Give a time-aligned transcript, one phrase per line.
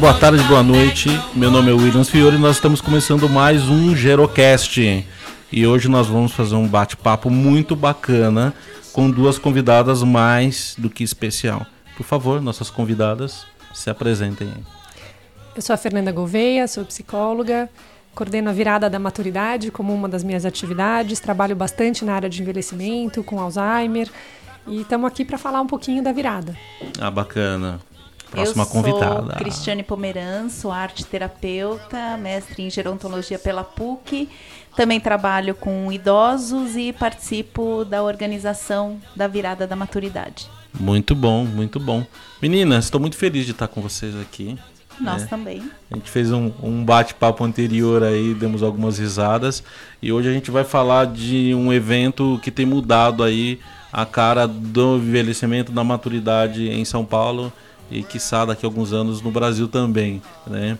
[0.00, 1.10] boa tarde, boa noite.
[1.34, 5.06] Meu nome é Williams Fiore e nós estamos começando mais um Gerocast.
[5.52, 8.54] E hoje nós vamos fazer um bate-papo muito bacana
[8.94, 11.66] com duas convidadas mais do que especial.
[11.98, 14.50] Por favor, nossas convidadas se apresentem.
[15.54, 17.68] Eu sou a Fernanda Gouveia, sou psicóloga,
[18.14, 22.40] coordeno a virada da maturidade como uma das minhas atividades, trabalho bastante na área de
[22.40, 24.08] envelhecimento, com Alzheimer,
[24.66, 26.56] e estamos aqui para falar um pouquinho da virada.
[26.98, 27.80] Ah, bacana.
[28.30, 29.34] Próxima eu sou convidada.
[29.36, 34.28] Cristiane Pomeran, sou arte terapeuta, mestre em gerontologia pela PUC.
[34.76, 40.48] Também trabalho com idosos e participo da organização da virada da maturidade.
[40.78, 42.06] Muito bom, muito bom.
[42.40, 44.56] Meninas, estou muito feliz de estar com vocês aqui.
[45.00, 45.26] Nós É.
[45.26, 45.62] também.
[45.90, 49.64] A gente fez um, um bate-papo anterior aí, demos algumas risadas.
[50.00, 53.58] E hoje a gente vai falar de um evento que tem mudado aí
[53.92, 57.52] a cara do envelhecimento, da maturidade em São Paulo
[57.90, 60.78] e quiçá daqui a alguns anos no Brasil também, né?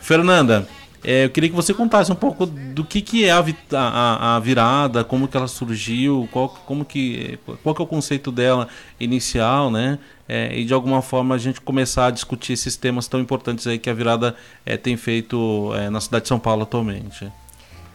[0.00, 0.66] Fernanda,
[1.02, 4.40] é, eu queria que você contasse um pouco do que, que é a, a- a
[4.40, 9.70] virada, como que ela surgiu, qual, como que, qual que é o conceito dela inicial,
[9.70, 9.98] né?
[10.28, 13.78] É, e de alguma forma a gente começar a discutir esses temas tão importantes aí
[13.78, 17.26] que a virada é, tem feito é, na cidade de São Paulo atualmente.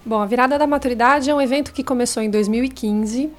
[0.06, 3.30] Bom, a virada da maturidade é um evento que começou em 2015,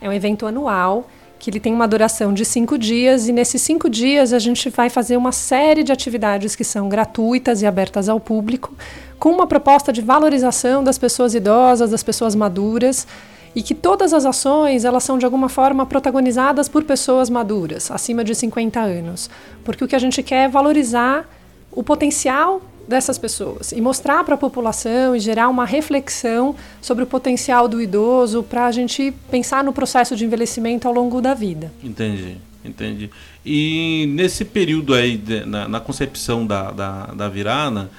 [0.00, 3.88] é um evento anual, que ele tem uma duração de cinco dias, e nesses cinco
[3.88, 8.18] dias a gente vai fazer uma série de atividades que são gratuitas e abertas ao
[8.18, 8.74] público,
[9.18, 13.06] com uma proposta de valorização das pessoas idosas, das pessoas maduras,
[13.54, 18.22] e que todas as ações elas são de alguma forma protagonizadas por pessoas maduras, acima
[18.22, 19.30] de 50 anos,
[19.64, 21.26] porque o que a gente quer é valorizar
[21.72, 27.06] o potencial dessas pessoas e mostrar para a população e gerar uma reflexão sobre o
[27.06, 31.72] potencial do idoso para a gente pensar no processo de envelhecimento ao longo da vida.
[31.82, 33.10] Entendi, entendi.
[33.44, 37.90] E nesse período aí, de- na, na concepção da, da, da virada,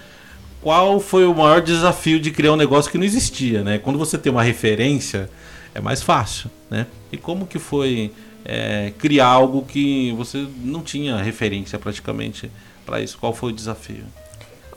[0.61, 3.77] qual foi o maior desafio de criar um negócio que não existia, né?
[3.77, 5.29] Quando você tem uma referência,
[5.73, 6.85] é mais fácil, né?
[7.11, 8.11] E como que foi
[8.43, 12.49] é, criar algo que você não tinha referência praticamente
[12.85, 13.17] para isso?
[13.17, 14.03] Qual foi o desafio?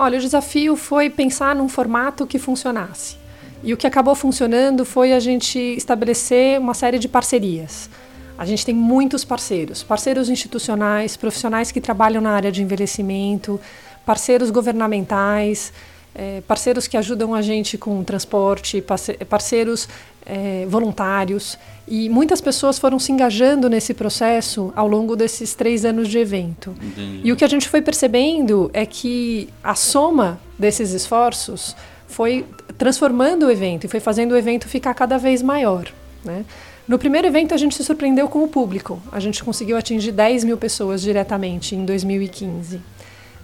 [0.02, 3.18] Olha, o desafio foi pensar num formato que funcionasse.
[3.62, 7.90] E o que acabou funcionando foi a gente estabelecer uma série de parcerias.
[8.38, 13.60] A gente tem muitos parceiros, parceiros institucionais, profissionais que trabalham na área de envelhecimento,
[14.06, 15.70] parceiros governamentais,
[16.14, 19.88] eh, parceiros que ajudam a gente com transporte, parce- parceiros
[20.26, 21.58] eh, voluntários.
[21.88, 26.74] E muitas pessoas foram se engajando nesse processo ao longo desses três anos de evento.
[26.82, 27.20] Entendi.
[27.24, 31.74] E o que a gente foi percebendo é que a soma desses esforços
[32.06, 32.44] foi
[32.78, 35.86] transformando o evento e foi fazendo o evento ficar cada vez maior.
[36.24, 36.44] Né?
[36.86, 39.00] No primeiro evento, a gente se surpreendeu com o público.
[39.12, 42.80] A gente conseguiu atingir 10 mil pessoas diretamente em 2015.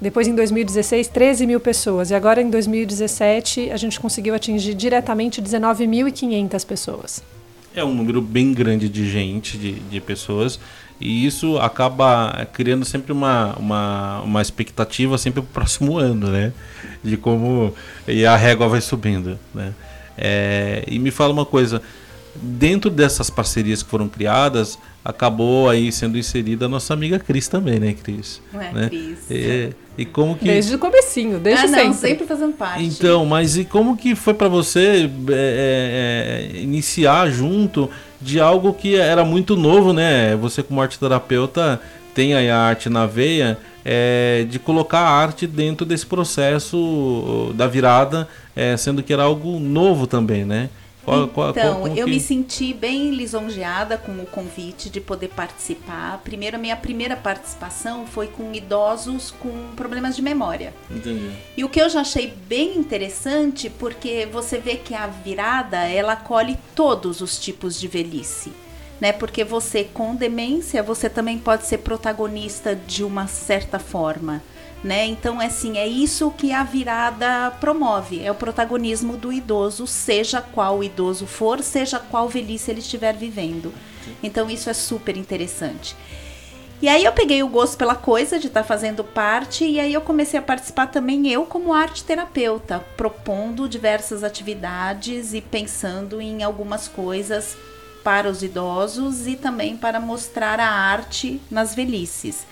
[0.01, 2.11] Depois, em 2016, 13 mil pessoas.
[2.11, 7.23] E agora, em 2017, a gente conseguiu atingir diretamente 19.500 pessoas.
[7.75, 10.59] É um número bem grande de gente, de, de pessoas,
[10.99, 16.53] e isso acaba criando sempre uma, uma, uma expectativa sempre para o próximo ano, né?
[17.05, 17.75] De como
[18.09, 19.75] e a régua vai subindo, né?
[20.17, 21.83] É, e me fala uma coisa,
[22.35, 27.79] dentro dessas parcerias que foram criadas, acabou aí sendo inserida a nossa amiga Cris também,
[27.79, 28.43] né, Cris?
[28.53, 28.89] Ué, né?
[28.89, 29.19] Cris.
[29.31, 31.95] É, e como que Desde o comecinho, desde ah, não, sempre.
[31.95, 32.85] sempre fazendo parte.
[32.85, 37.89] então, mas e como que foi para você é, é, é, iniciar junto
[38.21, 40.35] de algo que era muito novo, né?
[40.37, 41.81] Você como arte terapeuta
[42.13, 47.69] tem aí a arte na veia, é, de colocar a arte dentro desse processo da
[47.69, 48.27] virada,
[48.57, 50.69] é, sendo que era algo novo também, né?
[51.07, 55.01] Qual- qual- qual- Então, como eu que- me senti bem lisonjeada com o convite de
[55.01, 56.21] poder participar.
[56.23, 60.75] Primeiro, a minha primeira participação foi com idosos com problemas de memória.
[60.91, 61.31] Entendi.
[61.57, 66.13] E o que eu já achei bem interessante, porque você vê que a virada, ela
[66.13, 68.53] acolhe todos os tipos de velhice.
[69.01, 69.13] Né?
[69.13, 74.43] Porque você, com demência, você também pode ser protagonista de uma certa forma.
[74.85, 75.07] Né?
[75.07, 80.41] Então, é assim, é isso que a virada promove, é o protagonismo do idoso, seja
[80.41, 83.73] qual idoso for, seja qual velhice ele estiver vivendo.
[84.23, 85.97] Então, isso é super interessante.
[86.81, 89.95] E aí eu peguei o gosto pela coisa de estar tá fazendo parte e aí
[89.95, 96.43] eu comecei a participar também eu como arte terapeuta, propondo diversas atividades e pensando em
[96.43, 97.57] algumas coisas
[98.05, 102.47] para os idosos e também para mostrar a arte nas velhices.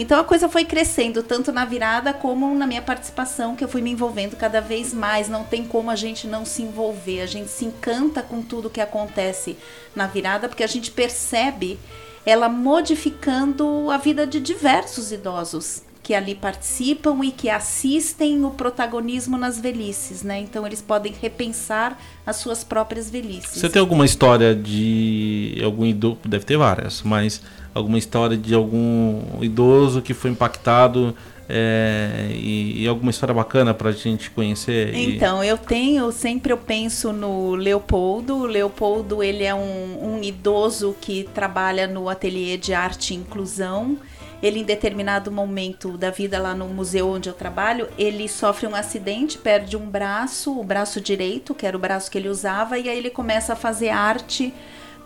[0.00, 3.82] Então a coisa foi crescendo, tanto na virada como na minha participação, que eu fui
[3.82, 5.28] me envolvendo cada vez mais.
[5.28, 7.20] Não tem como a gente não se envolver.
[7.20, 9.56] A gente se encanta com tudo que acontece
[9.96, 11.80] na virada, porque a gente percebe
[12.24, 19.36] ela modificando a vida de diversos idosos que ali participam e que assistem o protagonismo
[19.36, 20.38] nas velhices, né?
[20.38, 23.60] Então eles podem repensar as suas próprias velhices.
[23.60, 27.42] Você tem alguma história de algum idoso, deve ter várias, mas
[27.78, 31.14] alguma história de algum idoso que foi impactado
[31.48, 34.94] é, e, e, alguma história bacana para a gente conhecer?
[34.94, 38.36] Então, eu tenho, sempre eu penso no Leopoldo.
[38.36, 43.96] O Leopoldo, ele é um, um idoso que trabalha no ateliê de arte e inclusão.
[44.42, 48.74] Ele, em determinado momento da vida lá no museu onde eu trabalho, ele sofre um
[48.74, 52.88] acidente, perde um braço, o braço direito, que era o braço que ele usava, e
[52.88, 54.52] aí ele começa a fazer arte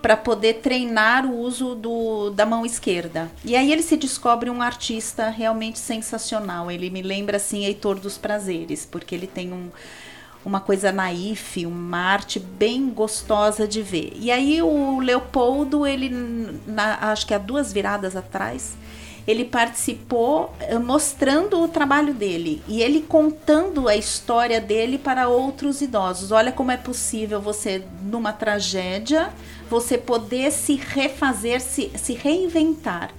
[0.02, 3.30] para poder treinar o uso do, da mão esquerda.
[3.44, 6.68] E aí ele se descobre um artista realmente sensacional.
[6.68, 9.70] Ele me lembra assim Heitor dos Prazeres, porque ele tem um,
[10.44, 14.12] uma coisa naif, uma arte bem gostosa de ver.
[14.16, 16.10] E aí o Leopoldo, ele
[16.66, 18.76] na, acho que há duas viradas atrás,
[19.24, 25.80] ele participou eh, mostrando o trabalho dele e ele contando a história dele para outros
[25.80, 26.32] idosos.
[26.32, 29.32] Olha como é possível você numa tragédia
[29.72, 33.10] você poder se refazer, se, se reinventar.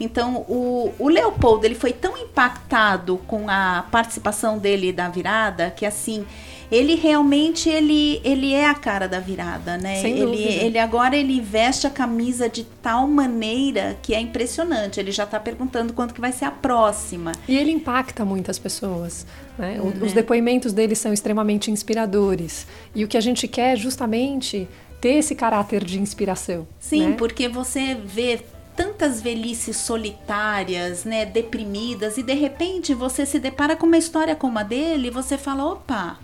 [0.00, 5.84] Então, o, o Leopoldo ele foi tão impactado com a participação dele da virada que
[5.84, 6.24] assim
[6.70, 10.00] ele realmente ele, ele é a cara da virada, né?
[10.02, 15.00] Sem ele, ele agora ele veste a camisa de tal maneira que é impressionante.
[15.00, 17.32] Ele já está perguntando quanto que vai ser a próxima.
[17.48, 19.26] E ele impacta muitas pessoas.
[19.58, 19.80] Né?
[19.80, 22.66] O, Os depoimentos dele são extremamente inspiradores.
[22.94, 24.68] E o que a gente quer justamente
[25.00, 26.66] ter esse caráter de inspiração.
[26.78, 27.16] Sim, né?
[27.16, 28.40] porque você vê
[28.76, 34.56] tantas velhices solitárias, né, deprimidas e de repente você se depara com uma história como
[34.56, 36.16] a dele, e você fala, opa,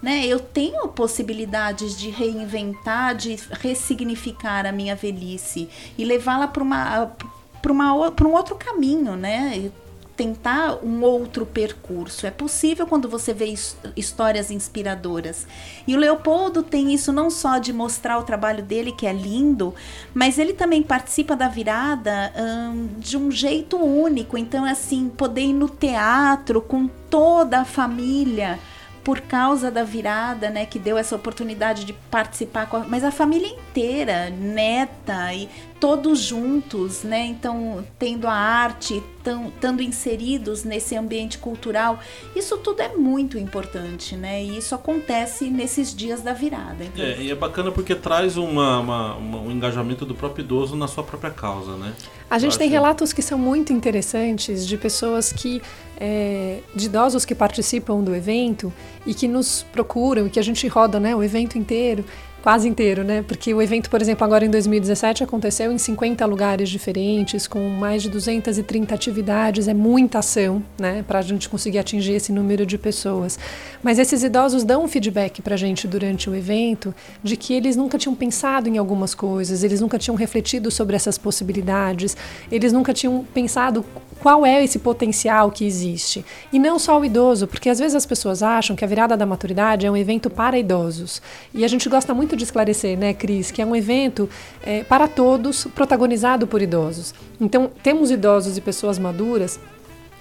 [0.00, 5.68] né, eu tenho possibilidades de reinventar, de ressignificar a minha velhice
[5.98, 7.12] e levá-la para uma
[7.60, 9.72] para um outro caminho, né?
[10.16, 12.26] Tentar um outro percurso.
[12.26, 13.52] É possível quando você vê
[13.94, 15.46] histórias inspiradoras.
[15.86, 19.74] E o Leopoldo tem isso não só de mostrar o trabalho dele, que é lindo,
[20.14, 24.38] mas ele também participa da virada hum, de um jeito único.
[24.38, 28.58] Então, assim, poder ir no teatro com toda a família
[29.06, 33.46] por causa da virada, né, que deu essa oportunidade de participar, a, mas a família
[33.46, 35.48] inteira, neta e
[35.80, 37.26] todos juntos, né?
[37.26, 41.98] Então, tendo a arte, estando inseridos nesse ambiente cultural,
[42.34, 44.42] isso tudo é muito importante, né?
[44.42, 46.84] E isso acontece nesses dias da virada.
[46.84, 47.04] Então.
[47.04, 50.86] É, e é bacana porque traz uma, uma, uma, um engajamento do próprio idoso na
[50.88, 51.92] sua própria causa, né?
[52.28, 55.62] A gente tem relatos que são muito interessantes de pessoas que
[55.98, 58.72] é, de idosos que participam do evento
[59.06, 62.04] e que nos procuram e que a gente roda né, o evento inteiro
[62.46, 63.24] quase inteiro, né?
[63.26, 68.04] Porque o evento, por exemplo, agora em 2017 aconteceu em 50 lugares diferentes, com mais
[68.04, 71.04] de 230 atividades, é muita ação, né?
[71.08, 73.36] Para a gente conseguir atingir esse número de pessoas.
[73.82, 77.74] Mas esses idosos dão um feedback para a gente durante o evento de que eles
[77.74, 82.16] nunca tinham pensado em algumas coisas, eles nunca tinham refletido sobre essas possibilidades,
[82.48, 83.84] eles nunca tinham pensado
[84.20, 86.24] qual é esse potencial que existe.
[86.52, 89.26] E não só o idoso, porque às vezes as pessoas acham que a virada da
[89.26, 91.22] maturidade é um evento para idosos.
[91.54, 94.28] E a gente gosta muito de esclarecer, né, Cris, que é um evento
[94.62, 97.14] é, para todos, protagonizado por idosos.
[97.40, 99.60] Então, temos idosos e pessoas maduras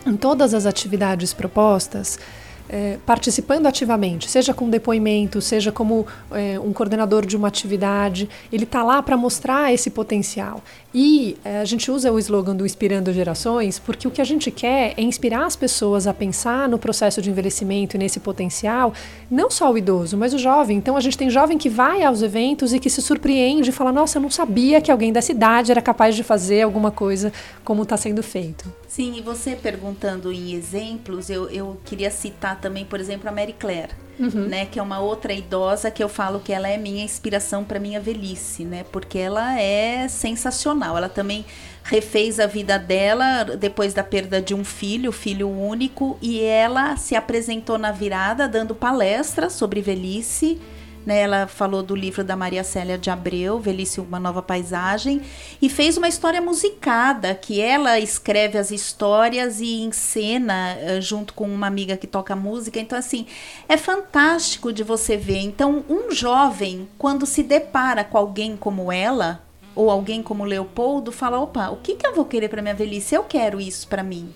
[0.06, 2.20] em todas as atividades propostas
[2.68, 8.64] é, participando ativamente, seja com depoimento, seja como é, um coordenador de uma atividade, ele
[8.64, 10.64] está lá para mostrar esse potencial.
[10.98, 14.50] E é, a gente usa o slogan do Inspirando Gerações porque o que a gente
[14.50, 18.94] quer é inspirar as pessoas a pensar no processo de envelhecimento e nesse potencial,
[19.30, 20.78] não só o idoso, mas o jovem.
[20.78, 23.92] Então a gente tem jovem que vai aos eventos e que se surpreende e fala:
[23.92, 27.34] Nossa, eu não sabia que alguém dessa idade era capaz de fazer alguma coisa
[27.66, 28.72] como está sendo feito.
[28.88, 33.54] Sim, e você perguntando em exemplos, eu, eu queria citar também, por exemplo, a Mary
[33.60, 34.48] Claire, uhum.
[34.48, 37.80] né, que é uma outra idosa que eu falo que ela é minha inspiração para
[37.80, 40.98] minha velhice, né, porque ela é sensacional.
[40.98, 41.46] Ela também
[41.84, 47.16] refez a vida dela depois da perda de um filho, filho único, e ela se
[47.16, 50.60] apresentou na virada dando palestras sobre velhice
[51.06, 51.20] Né?
[51.22, 55.22] Ela falou do livro da Maria Célia de Abreu, Velhice Uma Nova Paisagem,
[55.62, 61.46] e fez uma história musicada, que ela escreve as histórias e encena uh, junto com
[61.46, 62.80] uma amiga que toca música.
[62.80, 63.28] Então, assim,
[63.70, 65.40] é fantástico de você ver.
[65.40, 69.44] Então, um jovem, quando se depara com alguém como ela,
[69.76, 73.14] ou alguém como Leopoldo, fala: opa, o que, que eu vou querer para minha velhice?
[73.14, 74.34] Eu quero isso para mim.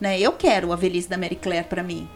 [0.00, 0.18] Né?
[0.18, 2.08] Eu quero a velhice da Mary Claire para mim.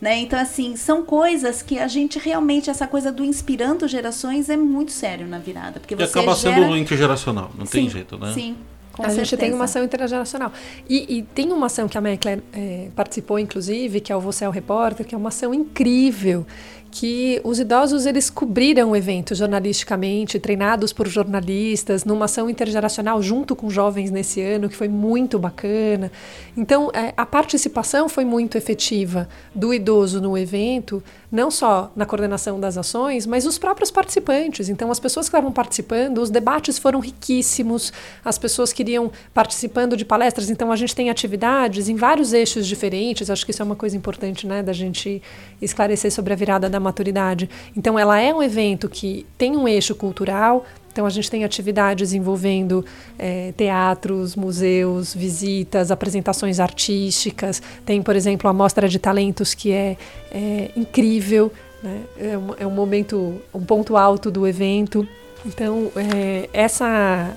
[0.00, 0.18] Né?
[0.18, 4.92] Então, assim, são coisas que a gente realmente, essa coisa do inspirando gerações é muito
[4.92, 5.80] sério na virada.
[5.80, 6.54] Porque E você acaba gera...
[6.54, 8.32] sendo intergeracional, não tem Sim, jeito, né?
[8.32, 8.56] Sim.
[8.92, 9.54] Com a gente tem certeza.
[9.54, 10.52] uma ação intergeracional.
[10.88, 14.20] E, e tem uma ação que a Mary Claire eh, participou, inclusive, que é o
[14.20, 16.44] Você é o Repórter, que é uma ação incrível,
[16.90, 23.54] que os idosos eles cobriram o evento jornalisticamente, treinados por jornalistas, numa ação intergeracional junto
[23.54, 26.10] com jovens nesse ano, que foi muito bacana.
[26.56, 32.58] Então, eh, a participação foi muito efetiva do idoso no evento, não só na coordenação
[32.58, 34.68] das ações, mas os próprios participantes.
[34.68, 37.92] Então, as pessoas que estavam participando, os debates foram riquíssimos,
[38.24, 40.48] as pessoas queriam participando de palestras.
[40.48, 43.28] Então, a gente tem atividades em vários eixos diferentes.
[43.30, 45.22] Acho que isso é uma coisa importante, né, da gente
[45.60, 47.48] esclarecer sobre a virada da maturidade.
[47.76, 50.64] Então, ela é um evento que tem um eixo cultural.
[50.92, 52.84] Então, a gente tem atividades envolvendo
[53.18, 57.62] eh, teatros, museus, visitas, apresentações artísticas.
[57.84, 59.96] Tem, por exemplo, a Mostra de Talentos, que é,
[60.32, 61.52] é incrível.
[61.82, 62.00] Né?
[62.18, 65.06] É, um, é um momento, um ponto alto do evento.
[65.46, 67.32] Então, é, essa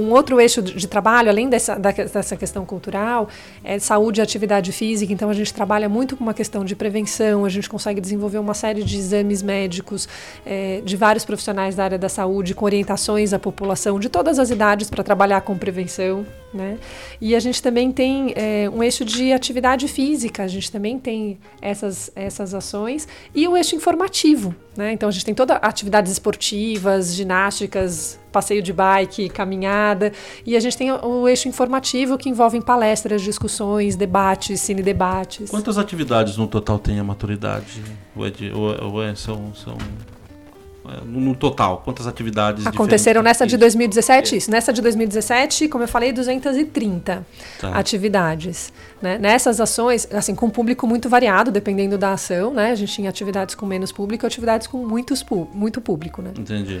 [0.00, 3.28] um outro eixo de trabalho, além dessa, dessa questão cultural,
[3.62, 5.12] é saúde e atividade física.
[5.12, 8.54] Então, a gente trabalha muito com uma questão de prevenção, a gente consegue desenvolver uma
[8.54, 10.08] série de exames médicos
[10.44, 14.50] é, de vários profissionais da área da saúde, com orientações à população de todas as
[14.50, 16.24] idades para trabalhar com prevenção.
[16.52, 16.78] Né?
[17.20, 21.38] E a gente também tem é, um eixo de atividade física, a gente também tem
[21.62, 24.52] essas, essas ações, e o eixo informativo.
[24.76, 24.92] Né?
[24.92, 30.12] Então, a gente tem todas atividades esportivas, ginásticas, passeio de bike, caminhada,
[30.44, 35.50] e a gente tem o eixo informativo que envolve palestras, discussões, debates, cine debates.
[35.50, 37.82] Quantas atividades no total tem a maturidade?
[38.16, 39.78] Ou é, de, ou é, ou é são, são
[41.04, 43.60] no total, quantas atividades aconteceram nessa de Isso.
[43.60, 44.36] 2017?
[44.36, 44.50] Isso.
[44.50, 47.24] Nessa de 2017, como eu falei, 230
[47.60, 47.68] Tá.
[47.78, 48.72] atividades.
[49.00, 49.18] Né?
[49.18, 52.70] Nessas ações, assim, com público muito variado, dependendo da ação, né?
[52.70, 56.32] A gente tinha atividades com menos público, e atividades com muitos, muito público, né?
[56.38, 56.80] Entendi.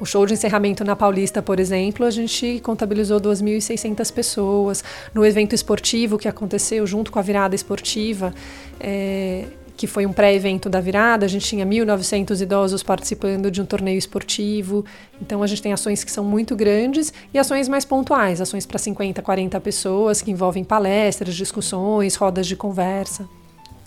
[0.00, 4.82] O show de encerramento na Paulista, por exemplo, a gente contabilizou 2.600 pessoas.
[5.12, 8.32] No evento esportivo que aconteceu junto com a virada esportiva,
[8.80, 9.44] é,
[9.80, 13.96] que foi um pré-evento da virada, a gente tinha 1.900 idosos participando de um torneio
[13.96, 14.84] esportivo.
[15.22, 18.78] Então a gente tem ações que são muito grandes e ações mais pontuais, ações para
[18.78, 23.26] 50, 40 pessoas, que envolvem palestras, discussões, rodas de conversa.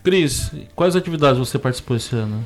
[0.03, 2.43] Cris, quais atividades você participou esse ano?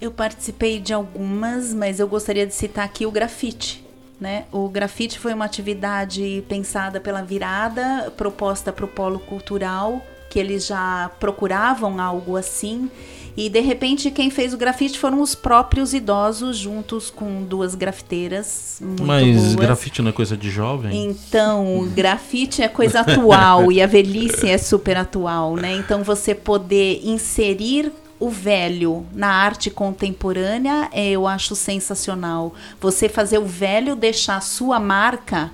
[0.00, 3.86] Eu participei de algumas, mas eu gostaria de citar aqui o grafite.
[4.20, 4.46] Né?
[4.50, 10.66] O grafite foi uma atividade pensada pela virada, proposta para o polo cultural, que eles
[10.66, 12.90] já procuravam algo assim.
[13.36, 18.78] E de repente quem fez o grafite foram os próprios idosos, juntos com duas grafiteiras
[18.80, 19.54] muito Mas boas.
[19.54, 21.06] grafite não é coisa de jovem?
[21.06, 25.76] Então, o grafite é coisa atual e a velhice é super atual, né?
[25.76, 32.52] Então, você poder inserir o velho na arte contemporânea, é, eu acho sensacional.
[32.80, 35.50] Você fazer o velho deixar sua marca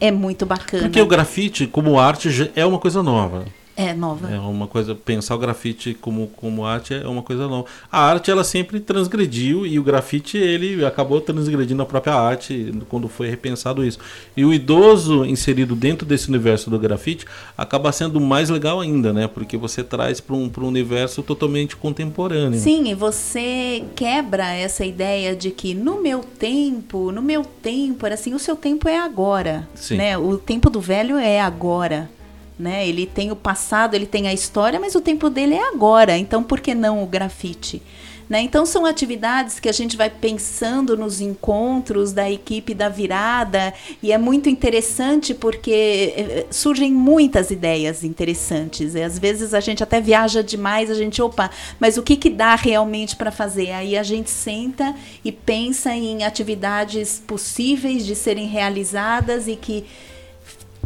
[0.00, 0.82] é muito bacana.
[0.84, 3.44] Porque o grafite, como arte, é uma coisa nova.
[3.82, 4.30] É nova.
[4.30, 7.66] É uma coisa, pensar o grafite como, como arte é uma coisa nova.
[7.90, 13.08] A arte, ela sempre transgrediu e o grafite, ele acabou transgredindo a própria arte quando
[13.08, 13.98] foi repensado isso.
[14.36, 19.26] E o idoso inserido dentro desse universo do grafite acaba sendo mais legal ainda, né?
[19.26, 22.58] Porque você traz para um, pra um universo totalmente contemporâneo.
[22.58, 28.14] Sim, e você quebra essa ideia de que no meu tempo, no meu tempo, era
[28.14, 29.96] assim, o seu tempo é agora, Sim.
[29.96, 30.16] né?
[30.16, 32.10] O tempo do velho é agora,
[32.58, 32.86] né?
[32.86, 36.16] Ele tem o passado, ele tem a história, mas o tempo dele é agora.
[36.16, 37.82] Então, por que não o grafite?
[38.32, 38.40] Né?
[38.40, 44.10] Então, são atividades que a gente vai pensando nos encontros da equipe da virada, e
[44.10, 48.94] é muito interessante porque eh, surgem muitas ideias interessantes.
[48.94, 52.30] E às vezes a gente até viaja demais, a gente, opa, mas o que, que
[52.30, 53.72] dá realmente para fazer?
[53.72, 59.84] Aí a gente senta e pensa em atividades possíveis de serem realizadas e que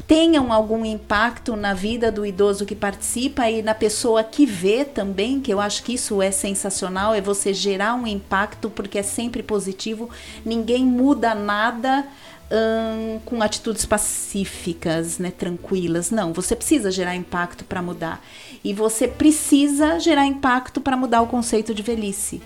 [0.06, 5.40] tenham algum impacto na vida do idoso que participa e na pessoa que vê também,
[5.40, 9.42] que eu acho que isso é sensacional, é você gerar um impacto porque é sempre
[9.42, 10.08] positivo.
[10.44, 12.06] Ninguém muda nada
[12.50, 16.12] hum, com atitudes pacíficas, né, tranquilas.
[16.12, 18.24] Não, você precisa gerar impacto para mudar.
[18.62, 22.40] E você precisa gerar impacto para mudar o conceito de velhice.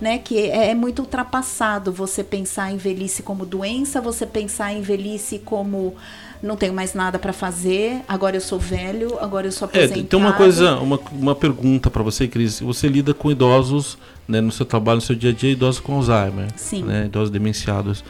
[0.00, 0.18] né?
[0.18, 5.38] Que é, é muito ultrapassado você pensar em velhice como doença, você pensar em velhice
[5.38, 5.94] como
[6.42, 10.06] não tenho mais nada para fazer, agora eu sou velho, agora eu sou É, aposentado.
[10.06, 12.60] tem uma coisa, uma, uma pergunta para você, Cris.
[12.60, 13.96] Você lida com idosos,
[14.28, 16.82] né, no seu trabalho, no seu dia a dia, idosos com Alzheimer, Sim.
[16.84, 18.04] né, idosos demenciados.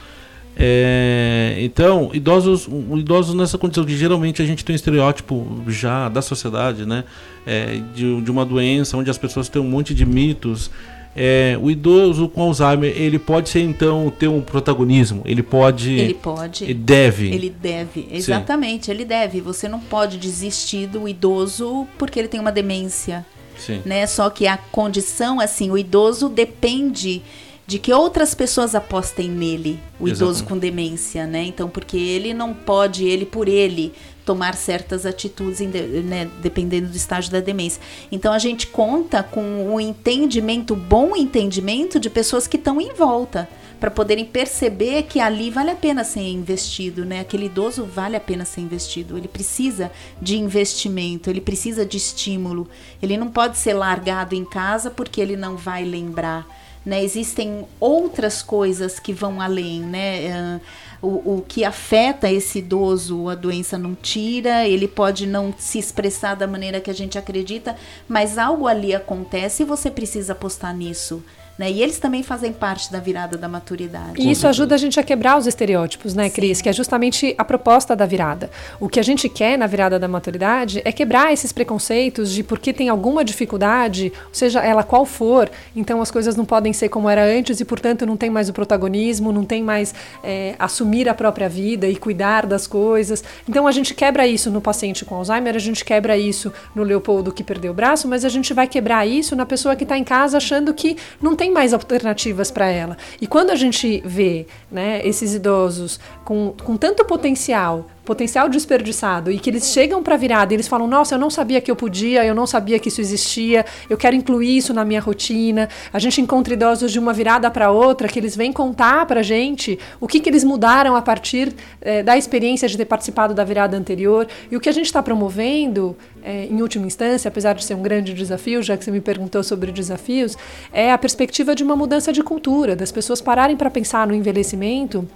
[0.57, 2.67] É, então, idosos,
[2.97, 7.03] idosos nessa condição que geralmente a gente tem um estereótipo já da sociedade, né,
[7.45, 10.71] é, de, de uma doença onde as pessoas têm um monte de mitos.
[11.15, 16.13] É, o idoso com Alzheimer, ele pode ser então ter um protagonismo, ele pode, Ele
[16.13, 16.65] pode.
[16.65, 17.33] ele deve.
[17.33, 19.39] Ele deve, exatamente, ele deve.
[19.39, 23.25] Você não pode desistir do idoso porque ele tem uma demência,
[23.57, 23.81] Sim.
[23.85, 24.05] né?
[24.07, 27.21] Só que a condição, assim, o idoso depende
[27.65, 30.47] de que outras pessoas apostem nele, o idoso Exatamente.
[30.49, 31.43] com demência, né?
[31.45, 33.93] Então, porque ele não pode, ele por ele,
[34.25, 37.81] tomar certas atitudes, né, dependendo do estágio da demência.
[38.11, 42.93] Então, a gente conta com o entendimento, o bom entendimento de pessoas que estão em
[42.93, 43.47] volta,
[43.79, 47.19] para poderem perceber que ali vale a pena ser investido, né?
[47.19, 49.17] Aquele idoso vale a pena ser investido.
[49.17, 49.91] Ele precisa
[50.21, 52.67] de investimento, ele precisa de estímulo.
[53.01, 56.47] Ele não pode ser largado em casa porque ele não vai lembrar
[56.85, 57.03] né?
[57.03, 60.31] Existem outras coisas que vão além, né?
[60.31, 60.59] Ah,
[61.05, 66.35] o, o que afeta esse idoso, a doença não tira, ele pode não se expressar
[66.35, 67.75] da maneira que a gente acredita,
[68.07, 71.23] mas algo ali acontece e você precisa apostar nisso.
[71.57, 71.71] Né?
[71.71, 74.21] E eles também fazem parte da virada da maturidade.
[74.21, 76.61] E isso ajuda a gente a quebrar os estereótipos, né, Cris?
[76.61, 78.49] Que é justamente a proposta da virada.
[78.79, 82.73] O que a gente quer na virada da maturidade é quebrar esses preconceitos de porque
[82.73, 87.23] tem alguma dificuldade, seja ela qual for, então as coisas não podem ser como era
[87.23, 89.93] antes e, portanto, não tem mais o protagonismo, não tem mais
[90.23, 93.23] é, assumir a própria vida e cuidar das coisas.
[93.47, 97.31] Então a gente quebra isso no paciente com Alzheimer, a gente quebra isso no Leopoldo
[97.31, 100.03] que perdeu o braço, mas a gente vai quebrar isso na pessoa que está em
[100.03, 102.97] casa achando que não tem mais alternativas para ela.
[103.19, 109.39] E quando a gente vê né, esses idosos com, com tanto potencial, potencial desperdiçado, e
[109.39, 112.23] que eles chegam para virada e eles falam: Nossa, eu não sabia que eu podia,
[112.23, 115.67] eu não sabia que isso existia, eu quero incluir isso na minha rotina.
[115.91, 119.77] A gente encontra idosos de uma virada para outra que eles vêm contar para gente
[119.99, 123.75] o que, que eles mudaram a partir eh, da experiência de ter participado da virada
[123.75, 124.27] anterior.
[124.51, 127.81] E o que a gente está promovendo, eh, em última instância, apesar de ser um
[127.81, 130.37] grande desafio, já que você me perguntou sobre desafios,
[130.71, 135.07] é a perspectiva de uma mudança de cultura, das pessoas pararem para pensar no envelhecimento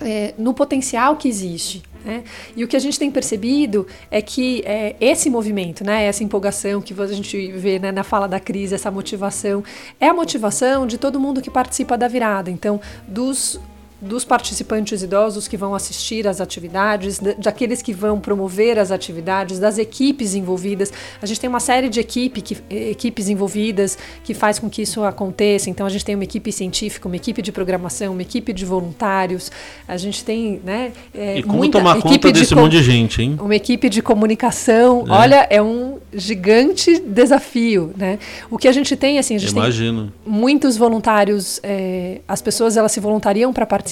[0.00, 1.82] é, no potencial que existe.
[2.04, 2.24] Né?
[2.56, 6.80] E o que a gente tem percebido é que é, esse movimento, né, essa empolgação
[6.80, 9.62] que a gente vê né, na fala da crise, essa motivação,
[9.98, 12.50] é a motivação de todo mundo que participa da virada.
[12.50, 13.60] Então, dos
[14.00, 19.58] dos participantes idosos que vão assistir às atividades, da- daqueles que vão promover as atividades,
[19.58, 20.92] das equipes envolvidas.
[21.20, 24.82] A gente tem uma série de equipe que, eh, equipes envolvidas que faz com que
[24.82, 25.68] isso aconteça.
[25.68, 29.50] Então a gente tem uma equipe científica, uma equipe de programação, uma equipe de voluntários.
[29.86, 30.92] A gente tem, né?
[31.14, 33.36] eh, E como muita tomar equipe conta desse com- monte de gente, hein?
[33.40, 35.04] uma equipe de comunicação.
[35.08, 35.12] É.
[35.12, 38.18] Olha, é um gigante desafio, né?
[38.50, 40.12] O que a gente tem, assim, a gente tem Imagino.
[40.26, 43.89] muitos voluntários, é, as pessoas elas se voluntariam para participar.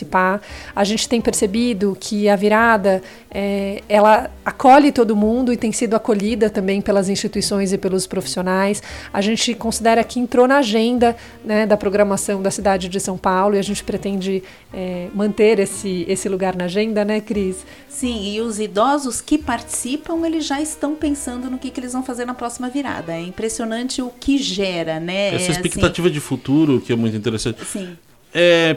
[0.74, 5.94] A gente tem percebido que a virada é, ela acolhe todo mundo e tem sido
[5.94, 8.82] acolhida também pelas instituições e pelos profissionais.
[9.12, 13.54] A gente considera que entrou na agenda né, da programação da cidade de São Paulo
[13.56, 17.64] e a gente pretende é, manter esse, esse lugar na agenda, né, Cris?
[17.88, 22.02] Sim, e os idosos que participam, eles já estão pensando no que, que eles vão
[22.02, 23.12] fazer na próxima virada.
[23.12, 25.34] É impressionante o que gera, né?
[25.34, 27.62] Essa É, expectativa de futuro que é muito interessante.
[27.62, 27.98] Assim, sim.
[28.32, 28.76] É,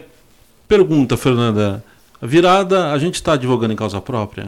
[0.76, 1.84] pergunta, Fernanda.
[2.22, 4.48] A virada, a gente está advogando em causa própria?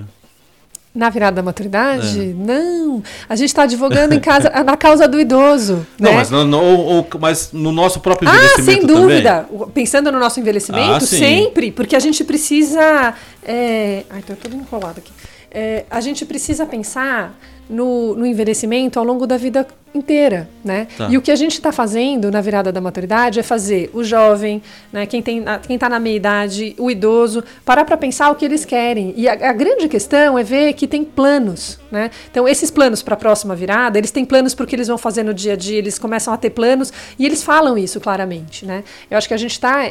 [0.95, 2.19] Na virada da maturidade?
[2.21, 2.33] É.
[2.33, 3.03] Não.
[3.27, 5.85] A gente está advogando em casa, na causa do idoso.
[5.99, 6.17] Não, né?
[6.17, 9.01] mas, no, no- ou- mas no nosso próprio Ah, envelhecimento sem também?
[9.01, 9.45] dúvida.
[9.51, 13.15] O- Pensando no nosso envelhecimento, Ah, sempre, porque a gente precisa.
[13.43, 14.03] É...
[14.09, 15.11] Ai, tô todo enrolado aqui.
[15.51, 17.37] É, a gente precisa pensar
[17.73, 20.87] no, no envelhecimento ao longo da vida inteira, né?
[20.97, 21.07] Tá.
[21.09, 24.61] E o que a gente está fazendo na virada da maturidade é fazer o jovem,
[24.91, 28.43] né, quem tem, quem está na meia idade, o idoso, parar para pensar o que
[28.43, 29.13] eles querem.
[29.15, 32.09] E a, a grande questão é ver que tem planos, né?
[32.31, 35.33] Então esses planos para a próxima virada, eles têm planos porque eles vão fazer no
[35.33, 38.83] dia a dia, eles começam a ter planos e eles falam isso claramente, né?
[39.11, 39.83] Eu acho que a gente está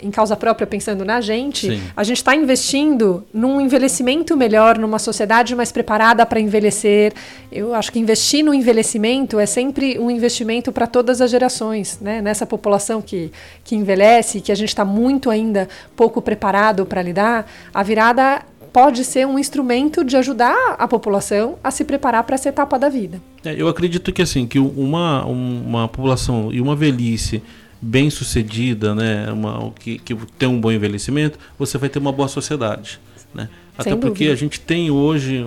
[0.00, 1.82] em causa própria pensando na gente, Sim.
[1.96, 7.03] a gente está investindo num envelhecimento melhor, numa sociedade mais preparada para envelhecer.
[7.50, 12.22] Eu acho que investir no envelhecimento é sempre um investimento para todas as gerações, né?
[12.22, 13.30] Nessa população que,
[13.62, 19.04] que envelhece, que a gente está muito ainda pouco preparado para lidar, a virada pode
[19.04, 23.22] ser um instrumento de ajudar a população a se preparar para essa etapa da vida.
[23.44, 27.40] É, eu acredito que assim, que uma, uma população e uma velhice
[27.80, 32.26] bem sucedida, né, uma, que, que tem um bom envelhecimento, você vai ter uma boa
[32.26, 32.98] sociedade.
[33.32, 33.48] Né?
[33.76, 34.32] Até Sem porque dúvida.
[34.32, 35.44] a gente tem hoje,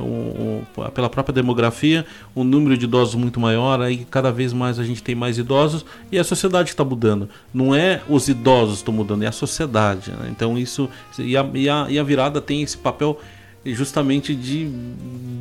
[0.94, 5.02] pela própria demografia, um número de idosos muito maior, aí cada vez mais a gente
[5.02, 7.30] tem mais idosos e a sociedade está mudando.
[7.54, 10.12] Não é os idosos que estão mudando, é a sociedade.
[10.12, 10.28] Né?
[10.30, 10.90] Então isso.
[11.18, 13.18] E a, e, a, e a virada tem esse papel
[13.66, 14.70] justamente de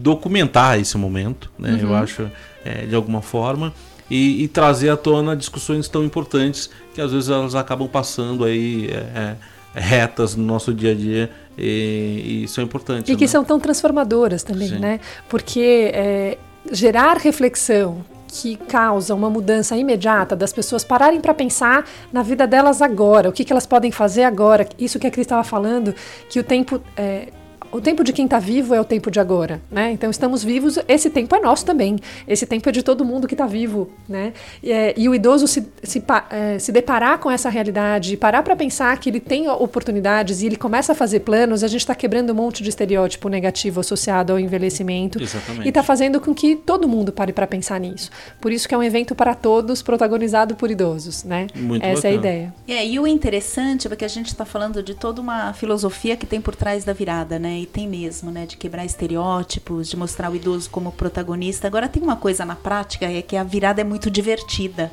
[0.01, 1.79] documentar esse momento, né?
[1.81, 2.31] Eu acho,
[2.64, 3.72] é, de alguma forma.
[4.09, 8.88] E, e trazer à tona discussões tão importantes que às vezes elas acabam passando aí
[8.88, 9.37] é, é,
[9.75, 13.11] retas no nosso dia a dia e, e isso é importante.
[13.11, 13.29] E que né?
[13.29, 14.79] são tão transformadoras também, Sim.
[14.79, 15.01] né?
[15.29, 16.38] Porque é,
[16.71, 22.83] gerar reflexão que causa uma mudança imediata das pessoas pararem para pensar na vida delas
[22.83, 24.69] agora, o que, que elas podem fazer agora.
[24.79, 25.95] Isso que a Cris estava falando,
[26.29, 26.81] que o tempo.
[26.97, 27.29] é,
[27.76, 29.92] o tempo de quem está vivo é o tempo de agora, né?
[29.92, 31.96] Então estamos vivos, esse tempo é nosso também.
[32.26, 34.32] Esse tempo é de todo mundo que está vivo, né?
[34.62, 38.42] E, é, e o idoso se, se, é, se deparar com essa realidade, e parar
[38.42, 41.94] para pensar que ele tem oportunidades e ele começa a fazer planos, a gente está
[41.94, 45.66] quebrando um monte de estereótipo negativo associado ao envelhecimento Exatamente.
[45.66, 48.10] e está fazendo com que todo mundo pare para pensar nisso.
[48.40, 51.46] Por isso que é um evento para todos, protagonizado por idosos, né?
[51.54, 52.14] Muito Essa é a bacana.
[52.14, 52.54] ideia.
[52.66, 56.26] É, e o interessante é que a gente está falando de toda uma filosofia que
[56.26, 57.65] tem por trás da virada, né?
[57.66, 58.46] E tem mesmo, né?
[58.46, 61.66] De quebrar estereótipos, de mostrar o idoso como protagonista.
[61.66, 64.92] Agora tem uma coisa na prática, é que a virada é muito divertida.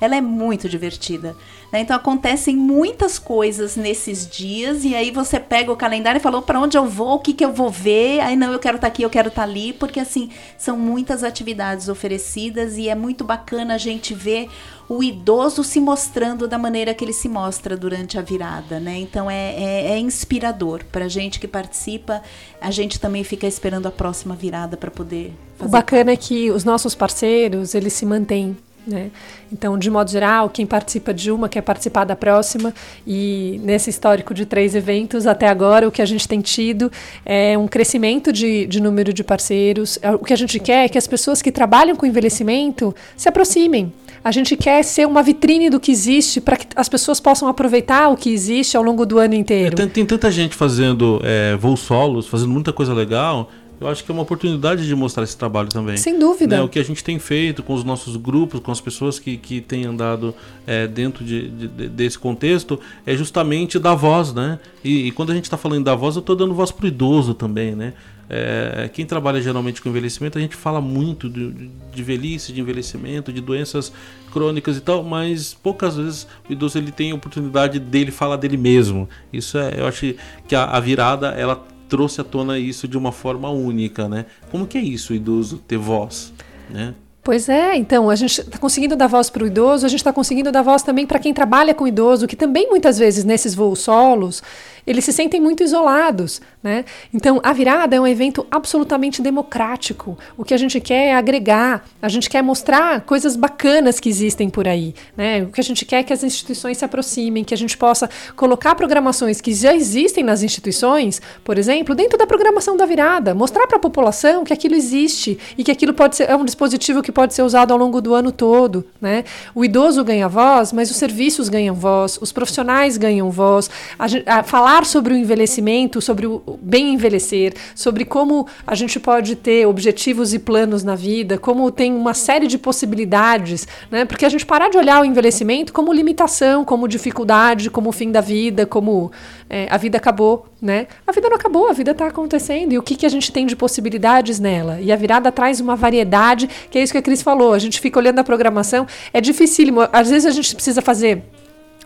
[0.00, 1.36] Ela é muito divertida.
[1.72, 1.80] né?
[1.80, 6.58] Então acontecem muitas coisas nesses dias e aí você pega o calendário e falou para
[6.58, 8.20] onde eu vou, o que, que eu vou ver.
[8.20, 11.88] Aí não, eu quero estar aqui, eu quero estar ali, porque assim são muitas atividades
[11.88, 14.48] oferecidas e é muito bacana a gente ver
[14.88, 18.98] o idoso se mostrando da maneira que ele se mostra durante a virada, né?
[18.98, 22.20] Então é, é, é inspirador para gente que participa.
[22.60, 25.70] A gente também fica esperando a próxima virada para poder O fazer.
[25.70, 28.56] bacana é que os nossos parceiros, eles se mantêm.
[28.86, 29.10] Né?
[29.52, 32.72] Então, de modo geral, quem participa de uma quer participar da próxima,
[33.06, 36.90] e nesse histórico de três eventos, até agora, o que a gente tem tido
[37.24, 39.98] é um crescimento de, de número de parceiros.
[40.02, 43.28] É, O que a gente quer é que as pessoas que trabalham com envelhecimento se
[43.28, 43.92] aproximem.
[44.22, 48.10] A gente quer ser uma vitrine do que existe para que as pessoas possam aproveitar
[48.10, 49.74] o que existe ao longo do ano inteiro.
[49.74, 53.50] Tem, tem tanta gente fazendo é, voos solos, fazendo muita coisa legal.
[53.80, 55.96] Eu acho que é uma oportunidade de mostrar esse trabalho também.
[55.96, 56.56] Sem dúvida.
[56.58, 59.36] Né, o que a gente tem feito com os nossos grupos, com as pessoas que,
[59.38, 60.34] que têm andado
[60.66, 64.58] é, dentro de, de- de- desse contexto, é justamente dar voz, né?
[64.84, 66.88] E, e quando a gente está falando da voz, eu estou dando voz para o
[66.88, 67.94] idoso também, né?
[68.32, 71.50] É, quem trabalha geralmente com envelhecimento, a gente fala muito de,
[71.92, 73.92] de velhice, de envelhecimento, de doenças
[74.32, 78.56] crônicas e tal, mas poucas vezes o idoso ele tem a oportunidade dele falar dele
[78.56, 79.08] mesmo.
[79.32, 80.14] Isso é, eu acho
[80.46, 84.24] que a, a virada ela trouxe à tona isso de uma forma única, né?
[84.50, 86.32] Como que é isso, o idoso ter voz,
[86.70, 86.94] né?
[87.22, 90.10] Pois é, então, a gente está conseguindo dar voz para o idoso, a gente está
[90.10, 93.80] conseguindo dar voz também para quem trabalha com idoso, que também muitas vezes nesses voos
[93.80, 94.42] solos,
[94.86, 96.84] eles se sentem muito isolados, né?
[97.12, 100.18] Então, a virada é um evento absolutamente democrático.
[100.36, 104.48] O que a gente quer é agregar, a gente quer mostrar coisas bacanas que existem
[104.48, 105.42] por aí, né?
[105.42, 108.08] O que a gente quer é que as instituições se aproximem, que a gente possa
[108.36, 113.66] colocar programações que já existem nas instituições, por exemplo, dentro da programação da virada, mostrar
[113.66, 117.10] para a população que aquilo existe e que aquilo pode ser é um dispositivo que
[117.10, 119.24] pode ser usado ao longo do ano todo, né?
[119.54, 123.70] O idoso ganha voz, mas os serviços ganham voz, os profissionais ganham voz.
[123.98, 128.98] A a falar sobre o envelhecimento, sobre o o bem envelhecer, sobre como a gente
[128.98, 134.04] pode ter objetivos e planos na vida, como tem uma série de possibilidades, né?
[134.04, 138.20] Porque a gente parar de olhar o envelhecimento como limitação, como dificuldade, como fim da
[138.20, 139.10] vida, como
[139.48, 140.86] é, a vida acabou, né?
[141.06, 142.72] A vida não acabou, a vida está acontecendo.
[142.72, 144.80] E o que, que a gente tem de possibilidades nela?
[144.80, 147.52] E a virada traz uma variedade, que é isso que a Cris falou.
[147.52, 149.80] A gente fica olhando a programação, é dificílimo.
[149.92, 151.22] Às vezes a gente precisa fazer.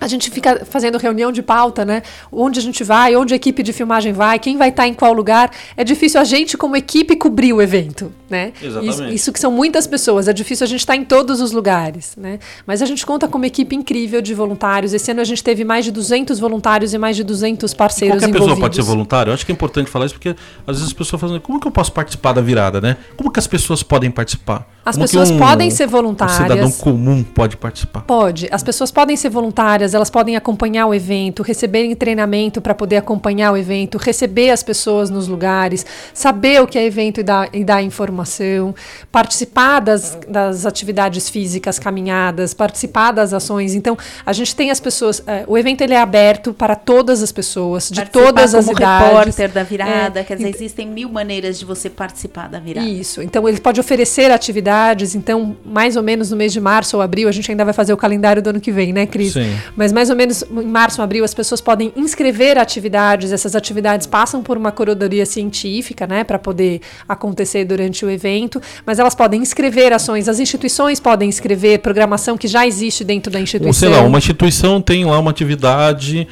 [0.05, 2.03] A gente fica fazendo reunião de pauta, né?
[2.31, 5.15] Onde a gente vai, onde a equipe de filmagem vai, quem vai estar em qual
[5.15, 5.51] lugar.
[5.79, 8.53] É difícil a gente, como equipe, cobrir o evento, né?
[8.63, 8.93] Exatamente.
[8.93, 10.29] Isso, isso que são muitas pessoas.
[10.29, 12.39] É difícil a gente estar em todos os lugares, né?
[12.67, 14.93] Mas a gente conta com uma equipe incrível de voluntários.
[14.93, 18.29] Esse ano a gente teve mais de 200 voluntários e mais de 200 parceiros Qualquer
[18.29, 18.49] envolvidos.
[18.55, 19.31] pessoa pode ser voluntário?
[19.31, 20.37] Eu acho que é importante falar isso porque
[20.67, 22.99] às vezes as pessoas falam, como que eu posso participar da virada, né?
[23.17, 24.69] Como que as pessoas podem participar?
[24.85, 26.39] As Como pessoas podem ser voluntárias.
[26.39, 28.03] Um cidadão comum pode participar.
[28.03, 28.49] Pode.
[28.51, 33.53] As pessoas podem ser voluntárias, elas podem acompanhar o evento, receberem treinamento para poder acompanhar
[33.53, 37.65] o evento, receber as pessoas nos lugares, saber o que é evento e dar, e
[37.65, 38.75] dar informação,
[39.11, 43.75] participar das, das atividades físicas, caminhadas, participar das ações.
[43.75, 45.23] Então, a gente tem as pessoas.
[45.27, 48.77] É, o evento ele é aberto para todas as pessoas, de Participar todas as como
[48.77, 49.07] idades.
[49.09, 52.89] repórter da virada, É, quer dizer, existem mil maneiras de você participar da virada.
[52.89, 53.23] Isso.
[53.23, 55.15] Então ele pode oferecer atividades.
[55.15, 57.93] Então, mais ou menos no mês de março ou abril, a gente ainda vai fazer
[57.93, 59.33] o calendário do ano que vem, né, Cris?
[59.33, 59.55] Sim.
[59.77, 63.33] Mas mais ou menos em março ou abril, as pessoas podem inscrever atividades.
[63.33, 68.61] Essas atividades passam por uma curadoria científica, né, para poder acontecer durante o evento.
[68.87, 70.29] Mas elas podem inscrever ações.
[70.29, 73.73] As instituições podem inscrever programação que já existe dentro da Ou instituição.
[73.73, 76.27] sei lá, uma instituição tem lá uma atividade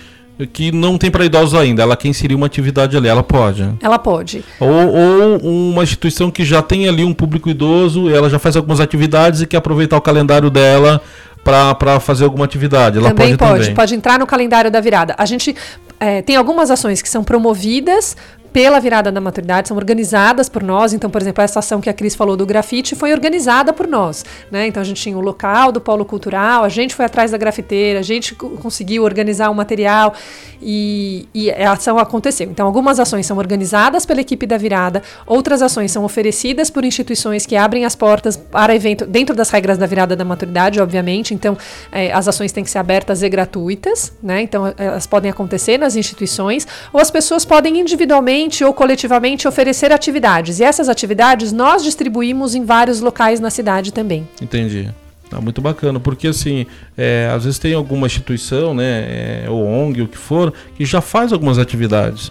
[0.53, 1.83] que não tem para idosos ainda.
[1.83, 3.69] Ela quer inserir uma atividade ali, ela pode.
[3.81, 4.45] Ela pode.
[4.59, 5.39] Ou, ou
[5.71, 9.47] uma instituição que já tem ali um público idoso, ela já faz algumas atividades e
[9.47, 11.01] quer aproveitar o calendário dela
[11.45, 12.99] para fazer alguma atividade.
[12.99, 13.75] Ela também pode, pode, também.
[13.75, 15.15] pode entrar no calendário da virada.
[15.19, 15.55] A gente
[15.99, 18.17] eh, tem algumas ações que são promovidas
[18.53, 20.93] pela virada da maturidade, são organizadas por nós.
[20.93, 24.25] Então, por exemplo, essa ação que a Cris falou do grafite foi organizada por nós.
[24.51, 24.67] Né?
[24.67, 28.01] Então, a gente tinha o local do polo cultural, a gente foi atrás da grafiteira,
[28.01, 30.13] a gente co- conseguiu organizar o material
[30.61, 32.51] e, e a ação aconteceu.
[32.51, 37.47] Então, algumas ações são organizadas pela equipe da virada, outras ações são oferecidas por instituições
[37.47, 41.33] que abrem as portas para evento, dentro das regras da virada da maturidade, obviamente.
[41.33, 41.57] Então,
[41.91, 44.43] eh, as ações têm que ser abertas e gratuitas, né?
[44.43, 49.93] Então, eh, elas podem acontecer nas instituições, ou as pessoas podem individualmente ou coletivamente oferecer
[49.93, 50.61] atividades.
[50.61, 54.29] E essas atividades nós distribuímos em vários locais na cidade também.
[54.41, 54.91] Entendi.
[55.31, 60.03] Tá muito bacana, porque assim, é, às vezes tem alguma instituição, né, é, ou ONG,
[60.03, 62.31] o que for, que já faz algumas atividades.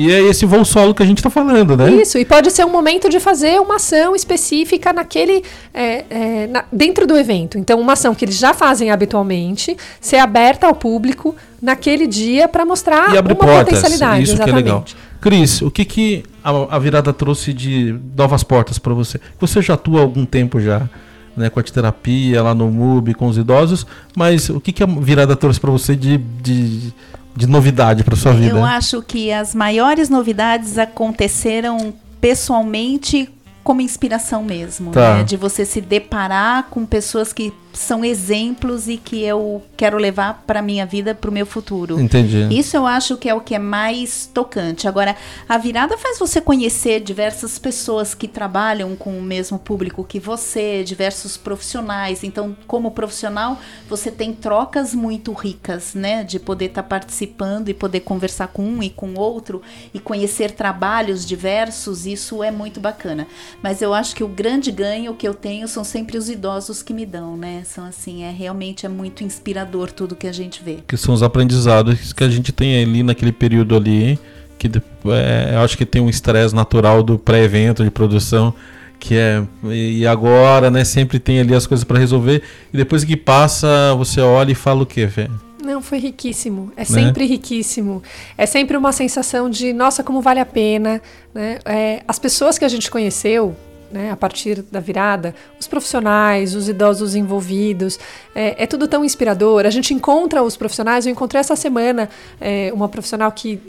[0.00, 1.90] E é esse voo solo que a gente tá falando, né?
[1.90, 5.42] Isso, e pode ser um momento de fazer uma ação específica naquele
[5.74, 7.58] é, é, na- dentro do evento.
[7.58, 12.64] Então, uma ação que eles já fazem habitualmente, ser aberta ao público naquele dia para
[12.64, 13.64] mostrar E abre uma portas.
[13.64, 14.22] potencialidade.
[14.22, 14.64] Isso que é exatamente.
[14.64, 14.84] legal.
[15.20, 19.18] Cris, o que, que a, a virada trouxe de novas portas para você?
[19.40, 20.88] Você já atua há algum tempo já,
[21.36, 23.84] né, com a terapia lá no MUB, com os idosos,
[24.16, 26.92] mas o que, que a virada trouxe para você de, de,
[27.36, 28.56] de novidade para sua vida?
[28.58, 33.28] Eu acho que as maiores novidades aconteceram pessoalmente
[33.62, 35.16] como inspiração mesmo, Tá.
[35.18, 35.22] né?
[35.24, 40.60] De você se deparar com pessoas que são exemplos e que eu quero levar para
[40.60, 42.00] minha vida, para o meu futuro.
[42.00, 42.48] Entendi.
[42.50, 44.88] Isso eu acho que é o que é mais tocante.
[44.88, 45.14] Agora,
[45.48, 50.82] a virada faz você conhecer diversas pessoas que trabalham com o mesmo público que você,
[50.82, 52.24] diversos profissionais.
[52.24, 56.24] Então, como profissional, você tem trocas muito ricas, né?
[56.24, 59.62] De poder estar participando e poder conversar com um e com outro
[59.94, 62.06] e conhecer trabalhos diversos.
[62.06, 63.28] Isso é muito bacana.
[63.62, 66.92] Mas eu acho que o grande ganho que eu tenho são sempre os idosos que
[66.92, 67.62] me dão, né?
[67.76, 70.78] Assim, é realmente é muito inspirador tudo que a gente vê.
[70.86, 74.18] Que são os aprendizados que a gente tem ali naquele período ali,
[74.58, 74.68] que
[75.06, 78.54] é, eu acho que tem um estresse natural do pré-evento de produção,
[78.98, 83.16] que é e agora, né, sempre tem ali as coisas para resolver e depois que
[83.16, 85.28] passa, você olha e fala o quê, Fê?
[85.62, 86.72] Não, foi riquíssimo.
[86.74, 88.02] É sempre riquíssimo.
[88.38, 91.02] É sempre uma sensação de, nossa, como vale a pena.
[91.34, 91.58] Né?
[91.64, 93.54] É, as pessoas que a gente conheceu,
[93.90, 97.98] né, a partir da virada, os profissionais, os idosos envolvidos,
[98.34, 99.66] é, é tudo tão inspirador.
[99.66, 101.06] A gente encontra os profissionais.
[101.06, 102.08] Eu encontrei essa semana
[102.40, 103.60] é, uma profissional que.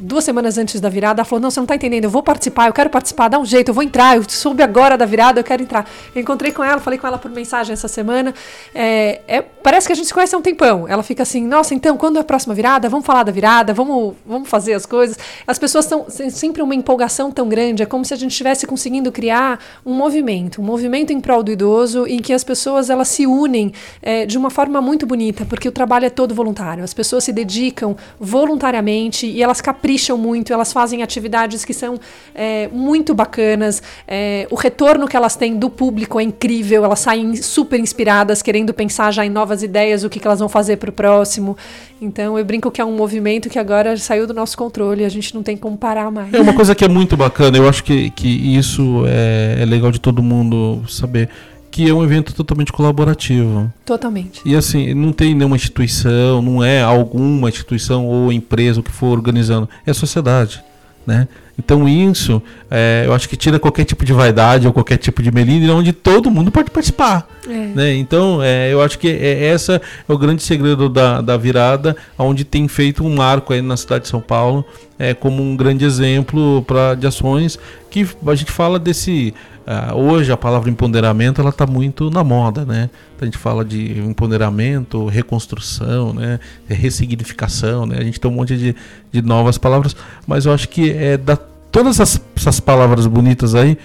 [0.00, 2.68] Duas semanas antes da virada, ela falou: Não, você não tá entendendo, eu vou participar,
[2.68, 5.44] eu quero participar, dá um jeito, eu vou entrar, eu soube agora da virada, eu
[5.44, 5.90] quero entrar.
[6.14, 8.32] Encontrei com ela, falei com ela por mensagem essa semana.
[8.72, 10.86] É, é- parece que a gente se conhece há um tempão.
[10.86, 12.88] Ela fica assim: Nossa, então, quando é a próxima virada?
[12.88, 15.18] Vamos falar da virada, vamos, vamos fazer as coisas.
[15.44, 19.10] As pessoas estão sempre uma empolgação tão grande, é como se a gente estivesse conseguindo
[19.10, 23.26] criar um movimento, um movimento em prol do idoso, em que as pessoas elas se
[23.26, 26.84] unem é, de uma forma muito bonita, porque o trabalho é todo voluntário.
[26.84, 29.87] As pessoas se dedicam voluntariamente e elas capricham
[30.18, 31.98] muito, elas fazem atividades que são
[32.34, 33.82] é, muito bacanas.
[34.06, 38.74] É, o retorno que elas têm do público é incrível, elas saem super inspiradas, querendo
[38.74, 41.56] pensar já em novas ideias, o que, que elas vão fazer para o próximo.
[42.00, 45.34] Então eu brinco que é um movimento que agora saiu do nosso controle, a gente
[45.34, 46.32] não tem como parar mais.
[46.32, 49.90] É uma coisa que é muito bacana, eu acho que, que isso é, é legal
[49.90, 51.28] de todo mundo saber,
[51.70, 53.72] que é um evento totalmente colaborativo.
[53.84, 54.40] Totalmente.
[54.44, 59.68] E assim, não tem nenhuma instituição, não é alguma instituição ou empresa que for organizando,
[59.86, 60.62] é a sociedade,
[61.06, 61.28] né?
[61.58, 65.32] Então isso, é, eu acho que tira qualquer tipo de vaidade ou qualquer tipo de
[65.32, 67.52] melindre, onde todo mundo pode participar, É.
[67.74, 67.94] né?
[67.96, 72.44] Então, é, eu acho que é, essa é o grande segredo da, da virada, onde
[72.44, 74.64] tem feito um marco aí na cidade de São Paulo,
[74.96, 77.58] é, como um grande exemplo pra, de ações
[77.90, 79.34] que a gente fala desse
[79.70, 82.88] ah, hoje a palavra empoderamento ela está muito na moda, né?
[83.20, 86.40] A gente fala de empoderamento, reconstrução, né?
[86.66, 87.98] ressignificação, né?
[87.98, 88.74] A gente tem um monte de,
[89.12, 89.94] de novas palavras,
[90.26, 91.36] mas eu acho que é da
[91.70, 93.76] todas essas, essas palavras bonitas aí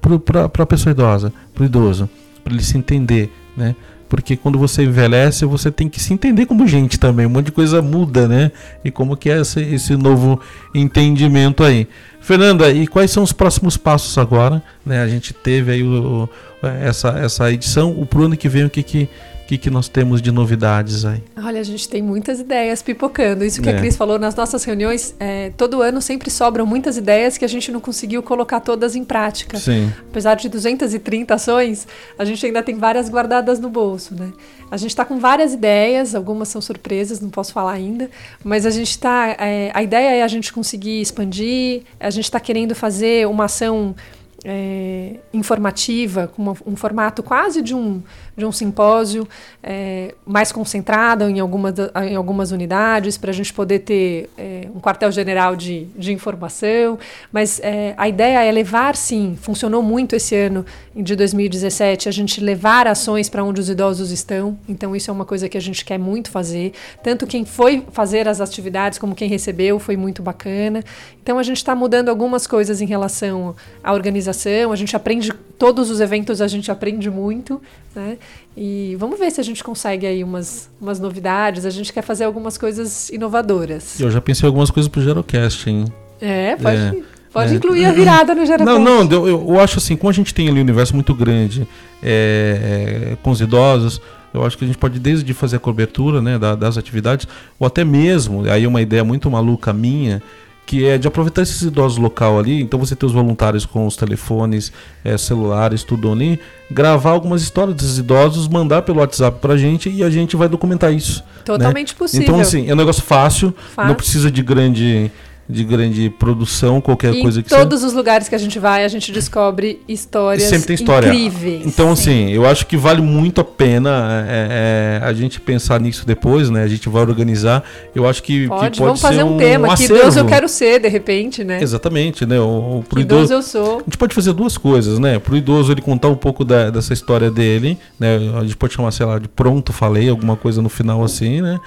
[0.00, 2.08] para a pessoa idosa, para o idoso,
[2.44, 3.74] para ele se entender, né?
[4.12, 7.24] Porque quando você envelhece, você tem que se entender como gente também.
[7.24, 8.52] Um monte de coisa muda, né?
[8.84, 10.38] E como que é esse, esse novo
[10.74, 11.88] entendimento aí.
[12.20, 14.62] Fernanda, e quais são os próximos passos agora?
[14.84, 15.00] Né?
[15.00, 16.28] A gente teve aí o,
[16.62, 17.90] o, essa, essa edição.
[17.98, 19.08] O pro ano que vem, o que, que
[19.52, 21.22] que, que nós temos de novidades aí?
[21.36, 23.44] Olha, a gente tem muitas ideias pipocando.
[23.44, 23.76] Isso que é.
[23.76, 27.48] a Cris falou nas nossas reuniões, é, todo ano sempre sobram muitas ideias que a
[27.48, 29.58] gente não conseguiu colocar todas em prática.
[29.58, 29.92] Sim.
[30.08, 31.86] Apesar de 230 ações,
[32.18, 34.32] a gente ainda tem várias guardadas no bolso, né?
[34.70, 38.08] A gente está com várias ideias, algumas são surpresas, não posso falar ainda,
[38.42, 39.36] mas a gente está.
[39.38, 43.94] É, a ideia é a gente conseguir expandir, a gente está querendo fazer uma ação
[44.44, 48.02] é, informativa, com uma, um formato quase de um,
[48.36, 49.26] de um simpósio,
[49.62, 51.74] é, mais concentrado em algumas,
[52.08, 56.98] em algumas unidades, para a gente poder ter é, um quartel-general de, de informação.
[57.30, 62.40] Mas é, a ideia é levar, sim, funcionou muito esse ano de 2017, a gente
[62.40, 64.58] levar ações para onde os idosos estão.
[64.68, 66.72] Então, isso é uma coisa que a gente quer muito fazer.
[67.02, 70.82] Tanto quem foi fazer as atividades como quem recebeu foi muito bacana.
[71.22, 74.31] Então, a gente está mudando algumas coisas em relação à organização.
[74.70, 77.60] A gente aprende, todos os eventos a gente aprende muito,
[77.94, 78.18] né?
[78.56, 81.64] E vamos ver se a gente consegue aí umas, umas novidades.
[81.64, 83.98] A gente quer fazer algumas coisas inovadoras.
[84.00, 85.84] Eu já pensei em algumas coisas pro Gerocast, hein?
[86.20, 86.94] É, pode, é,
[87.32, 87.56] pode é.
[87.56, 88.78] incluir a virada no Gerocast.
[88.78, 91.66] Não, não, eu, eu, acho assim, como a gente tem ali um universo muito grande
[92.02, 94.00] é, é, com os idosos,
[94.32, 97.26] eu acho que a gente pode desde fazer a cobertura né, das atividades,
[97.58, 100.22] ou até mesmo, aí uma ideia muito maluca minha,
[100.64, 103.96] que é de aproveitar esses idosos local ali, então você ter os voluntários com os
[103.96, 104.72] telefones,
[105.04, 110.02] é, celulares, tudo ali, gravar algumas histórias desses idosos, mandar pelo WhatsApp pra gente e
[110.02, 111.20] a gente vai documentar isso.
[111.20, 111.42] Né?
[111.44, 111.98] Totalmente né?
[111.98, 112.24] possível.
[112.24, 113.88] Então, assim, é um negócio fácil, fácil.
[113.88, 115.10] não precisa de grande
[115.52, 117.88] de grande produção, qualquer e coisa que Em todos seja.
[117.88, 121.08] os lugares que a gente vai, a gente descobre histórias sempre tem história.
[121.08, 121.66] incríveis.
[121.66, 122.24] Então, sim.
[122.24, 126.50] assim, eu acho que vale muito a pena é, é, a gente pensar nisso depois,
[126.50, 126.62] né?
[126.62, 127.62] A gente vai organizar.
[127.94, 129.72] Eu acho que pode, que pode vamos fazer um, um tema.
[129.72, 131.62] Um que Deus eu quero ser, de repente, né?
[131.62, 132.40] Exatamente, né?
[132.40, 133.76] O, pro que idoso, Deus eu sou.
[133.80, 135.18] A gente pode fazer duas coisas, né?
[135.18, 138.16] Pro idoso ele contar um pouco da, dessa história dele, né?
[138.38, 141.58] A gente pode chamar, sei lá, de pronto falei, alguma coisa no final assim, né?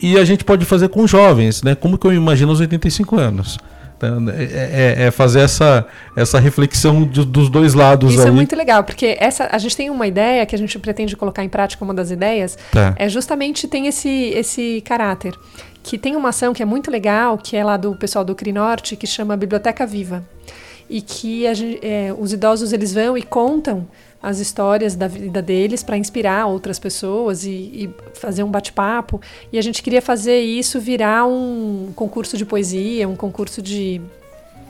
[0.00, 1.74] E a gente pode fazer com jovens, né?
[1.74, 3.58] Como que eu imagino aos 85 anos.
[4.02, 8.12] É, é, é, fazer essa, essa reflexão de, dos dois lados.
[8.12, 8.28] Isso é aí.
[8.28, 11.42] é muito legal, porque essa, a gente tem uma ideia que a gente pretende colocar
[11.44, 12.94] em prática, uma das ideias, tá.
[12.96, 15.34] é justamente tem esse, esse caráter.
[15.82, 18.96] Que tem uma ação que é muito legal, que é lá do pessoal do CRINorte,
[18.96, 20.24] que chama Biblioteca Viva.
[20.88, 21.52] E que a,
[21.82, 23.86] é, os idosos eles vão e contam
[24.24, 29.20] as histórias da vida deles para inspirar outras pessoas e, e fazer um bate-papo.
[29.52, 34.00] E a gente queria fazer isso virar um concurso de poesia, um concurso de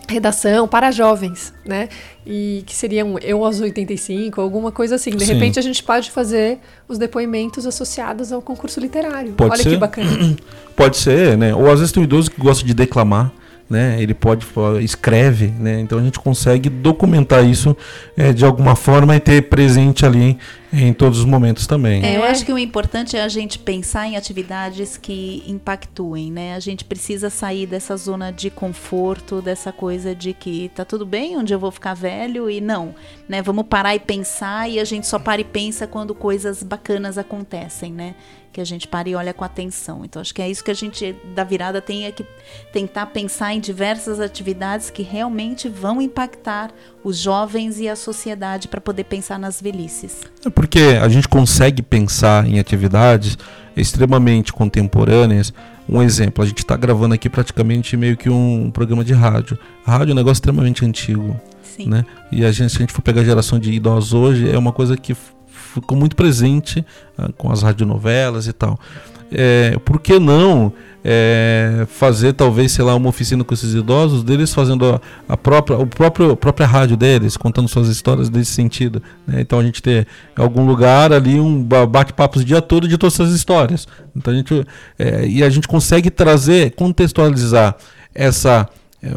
[0.08, 1.88] redação para jovens, né?
[2.26, 5.10] E que seria um eu aos 85, alguma coisa assim.
[5.10, 5.34] De Sim.
[5.34, 9.34] repente a gente pode fazer os depoimentos associados ao concurso literário.
[9.34, 9.70] Pode Olha ser.
[9.70, 10.36] que bacana.
[10.74, 11.54] Pode ser, né?
[11.54, 13.30] Ou às vezes tem um idoso que gosta de declamar
[13.68, 13.96] né?
[14.00, 14.46] Ele pode
[14.82, 15.80] escreve, né?
[15.80, 17.76] Então a gente consegue documentar isso
[18.16, 20.38] é, de alguma forma e ter presente ali
[20.72, 22.04] em todos os momentos também.
[22.04, 26.54] É, eu acho que o importante é a gente pensar em atividades que impactuem, né?
[26.54, 31.36] A gente precisa sair dessa zona de conforto, dessa coisa de que tá tudo bem,
[31.36, 32.94] onde eu vou ficar velho e não,
[33.28, 33.40] né?
[33.40, 37.92] Vamos parar e pensar e a gente só para e pensa quando coisas bacanas acontecem,
[37.92, 38.14] né?
[38.54, 40.04] Que a gente pare e olha com atenção.
[40.04, 42.24] Então, acho que é isso que a gente, da virada, tem é que
[42.72, 46.70] tentar pensar em diversas atividades que realmente vão impactar
[47.02, 50.22] os jovens e a sociedade para poder pensar nas velhices.
[50.46, 53.36] É porque a gente consegue pensar em atividades
[53.76, 55.52] extremamente contemporâneas.
[55.88, 59.58] Um exemplo, a gente está gravando aqui praticamente meio que um programa de rádio.
[59.84, 61.38] Rádio é um negócio extremamente antigo.
[61.64, 61.88] Sim.
[61.88, 62.06] Né?
[62.30, 64.72] E a gente, se a gente for pegar a geração de idosos hoje, é uma
[64.72, 65.16] coisa que
[65.80, 66.84] ficou muito presente
[67.18, 68.78] ah, com as radionovelas e tal.
[69.32, 70.72] É, por que não
[71.04, 75.76] é, fazer talvez, sei lá, uma oficina com esses idosos, deles fazendo a, a própria,
[75.76, 79.02] o próprio, a própria rádio deles, contando suas histórias nesse sentido.
[79.26, 79.40] Né?
[79.40, 80.06] Então a gente ter
[80.36, 83.86] algum lugar ali um bate-papo o dia todo de todas essas histórias.
[84.16, 84.66] Então a gente,
[84.98, 87.76] é, e a gente consegue trazer, contextualizar
[88.14, 88.68] essa.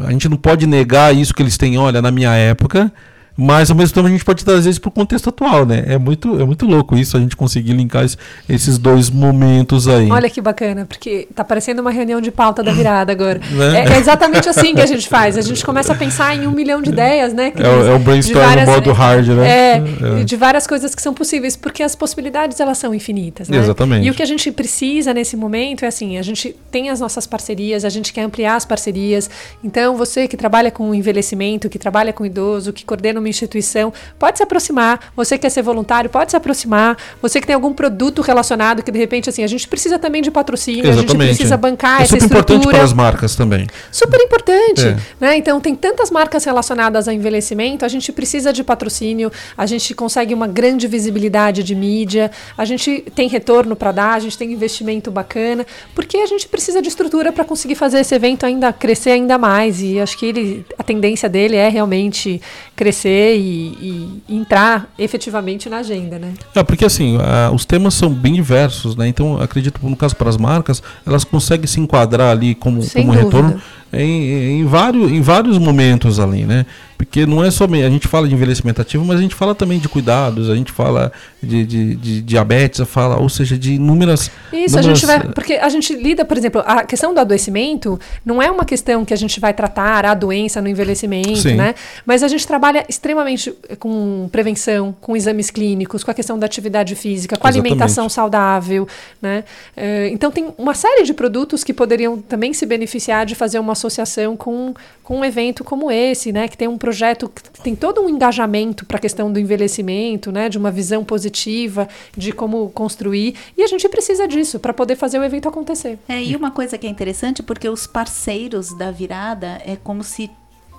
[0.04, 2.92] A gente não pode negar isso que eles têm, olha, na minha época
[3.40, 5.84] Mas ao mesmo tempo a gente pode trazer isso para o contexto atual, né?
[5.86, 8.18] É muito, é muito louco isso, a gente conseguir linkar es-
[8.48, 10.10] esses dois momentos aí.
[10.10, 13.40] Olha que bacana, porque tá parecendo uma reunião de pauta da virada agora.
[13.52, 13.84] Né?
[13.84, 15.36] É, é exatamente assim que a gente faz.
[15.38, 17.52] A gente começa a pensar em um milhão de ideias, né?
[17.56, 19.48] É o- é o brainstorm no modo hard, né?
[19.48, 19.82] É,
[20.20, 20.24] É.
[20.24, 23.56] de várias coisas que são possíveis, porque as possibilidades elas são infinitas, né?
[23.58, 24.04] Exatamente.
[24.06, 27.26] E o que a gente precisa nesse momento é assim, a gente tem as nossas
[27.26, 29.30] parcerias, a gente quer ampliar as parcerias.
[29.62, 34.38] Então, você que trabalha com envelhecimento, que trabalha com idoso, que coordena uma instituição, pode
[34.38, 35.12] se aproximar.
[35.14, 36.96] Você que quer ser voluntário, pode se aproximar.
[37.22, 40.30] Você que tem algum produto relacionado que de repente assim, a gente precisa também de
[40.30, 42.76] patrocínio, a gente precisa bancar é essa super importante estrutura.
[42.76, 43.66] para as marcas também.
[43.92, 44.96] Super importante, É.
[45.20, 45.36] né?
[45.36, 50.32] Então tem tantas marcas relacionadas ao envelhecimento, a gente precisa de patrocínio, a gente consegue
[50.34, 55.10] uma grande visibilidade de mídia, a gente tem retorno para dar, a gente tem investimento
[55.10, 59.36] bacana, porque a gente precisa de estrutura para conseguir fazer esse evento ainda crescer ainda
[59.38, 62.40] mais e acho que ele, a tendência dele é realmente
[62.74, 66.34] crescer e, e entrar efetivamente na agenda, né?
[66.54, 69.08] É, porque assim, ah, os temas são bem diversos, né?
[69.08, 73.14] Então, acredito, no caso para as marcas, elas conseguem se enquadrar ali como, Sem como
[73.18, 73.36] dúvida.
[73.36, 73.62] retorno
[73.92, 76.66] em, em, vários, em vários momentos ali, né?
[76.96, 77.84] Porque não é somente.
[77.84, 80.72] A gente fala de envelhecimento ativo, mas a gente fala também de cuidados, a gente
[80.72, 84.28] fala de, de, de diabetes, fala, ou seja, de inúmeras.
[84.52, 85.20] Isso, a inúmeras- gente vai.
[85.32, 89.14] Porque a gente lida, por exemplo, a questão do adoecimento não é uma questão que
[89.14, 91.54] a gente vai tratar a doença no envelhecimento, Sim.
[91.54, 91.76] né?
[92.04, 96.96] Mas a gente trabalha extremamente com prevenção, com exames clínicos, com a questão da atividade
[96.96, 97.72] física, com a Exatamente.
[97.74, 98.88] alimentação saudável,
[99.22, 99.44] né?
[99.76, 103.76] Eh, Então tem uma série de produtos que poderiam também se beneficiar de fazer uma
[103.78, 106.48] associação com, com um evento como esse, né?
[106.48, 110.48] Que tem um projeto que tem todo um engajamento para a questão do envelhecimento, né?
[110.48, 113.34] De uma visão positiva de como construir.
[113.56, 115.98] E a gente precisa disso para poder fazer o evento acontecer.
[116.08, 120.30] É, e uma coisa que é interessante, porque os parceiros da virada é como se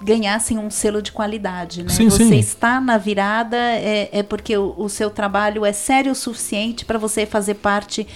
[0.02, 1.90] ganhassem um selo de qualidade, né?
[1.90, 2.40] Sim, você sim.
[2.40, 6.98] está na virada é, é porque o, o seu trabalho é sério o suficiente para
[6.98, 8.08] você fazer parte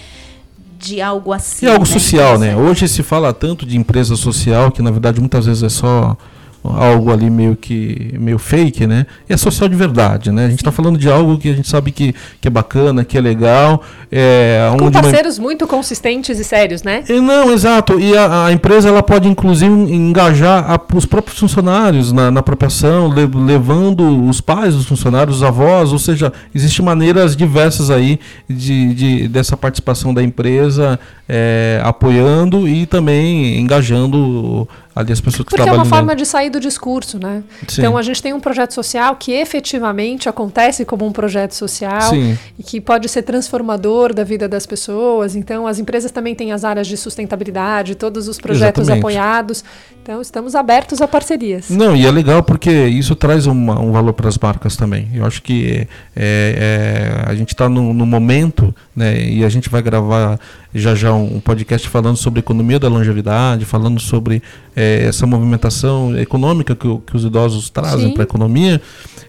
[0.78, 1.66] de algo assim.
[1.66, 1.92] É algo né?
[1.92, 2.56] social, né?
[2.56, 6.16] Hoje se fala tanto de empresa social que na verdade muitas vezes é só
[6.64, 9.06] algo ali meio que meio fake, né?
[9.28, 10.46] E é social de verdade, né?
[10.46, 13.18] A gente está falando de algo que a gente sabe que, que é bacana, que
[13.18, 17.04] é legal, é Com onde uma- parceiros muito consistentes e sérios, né?
[17.08, 18.00] E Não, exato.
[18.00, 22.68] E a, a empresa ela pode inclusive engajar a- os próprios funcionários na, na própria
[22.68, 28.18] ação, le- levando os pais dos funcionários, os avós, ou seja, existem maneiras diversas aí
[28.48, 30.98] de, de- dessa participação da empresa
[31.28, 35.84] é, apoiando e também engajando ali as pessoas que Porque é trabalham.
[35.84, 37.42] uma forma de sair do discurso, né?
[37.66, 37.80] Sim.
[37.82, 42.38] Então a gente tem um projeto social que efetivamente acontece como um projeto social Sim.
[42.58, 45.34] e que pode ser transformador da vida das pessoas.
[45.34, 49.00] Então as empresas também têm as áreas de sustentabilidade, todos os projetos Exatamente.
[49.02, 49.64] apoiados.
[50.02, 51.70] Então estamos abertos a parcerias.
[51.70, 55.08] Não, e é legal porque isso traz uma- um valor para as marcas também.
[55.14, 59.68] Eu acho que é, é, a gente está no, no momento, né, e a gente
[59.70, 60.38] vai gravar
[60.74, 64.42] já já um, podcast falando sobre economia da longevidade, falando sobre
[64.74, 68.80] é, essa movimentação econômica que, que os idosos trazem para a economia.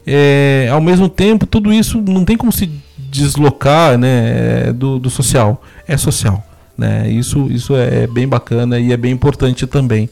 [0.05, 5.61] É, ao mesmo tempo, tudo isso não tem como se deslocar né, do, do social.
[5.87, 6.43] É social.
[6.77, 7.09] Né?
[7.09, 10.09] Isso, isso é bem bacana e é bem importante também.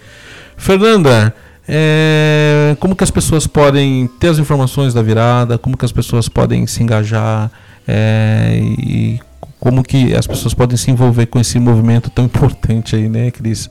[0.56, 1.34] Fernanda,
[1.68, 5.58] é, como que as pessoas podem ter as informações da virada?
[5.58, 7.52] Como que as pessoas podem se engajar?
[7.88, 9.20] é, e
[9.64, 13.70] como que as pessoas podem se envolver com esse movimento tão importante aí, né, Cris?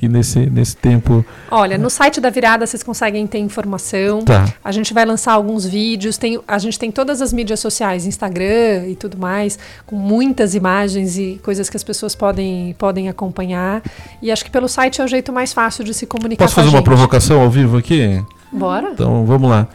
[0.00, 1.24] E nesse, nesse tempo.
[1.50, 4.24] Olha, no site da Virada vocês conseguem ter informação.
[4.24, 4.52] Tá.
[4.62, 6.16] A gente vai lançar alguns vídeos.
[6.16, 11.18] Tem, a gente tem todas as mídias sociais, Instagram e tudo mais, com muitas imagens
[11.18, 13.82] e coisas que as pessoas podem, podem acompanhar.
[14.20, 16.68] E acho que pelo site é o jeito mais fácil de se comunicar Posso fazer
[16.68, 18.24] uma provocação ao vivo aqui?
[18.52, 18.90] Bora?
[18.92, 19.68] Então, vamos lá.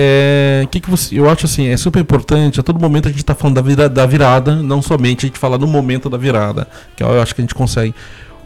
[0.00, 3.20] É, que que você, eu acho assim, é super importante, a todo momento a gente
[3.20, 6.68] está falando da, vira, da virada, não somente a gente falar no momento da virada,
[6.94, 7.92] que eu acho que a gente consegue.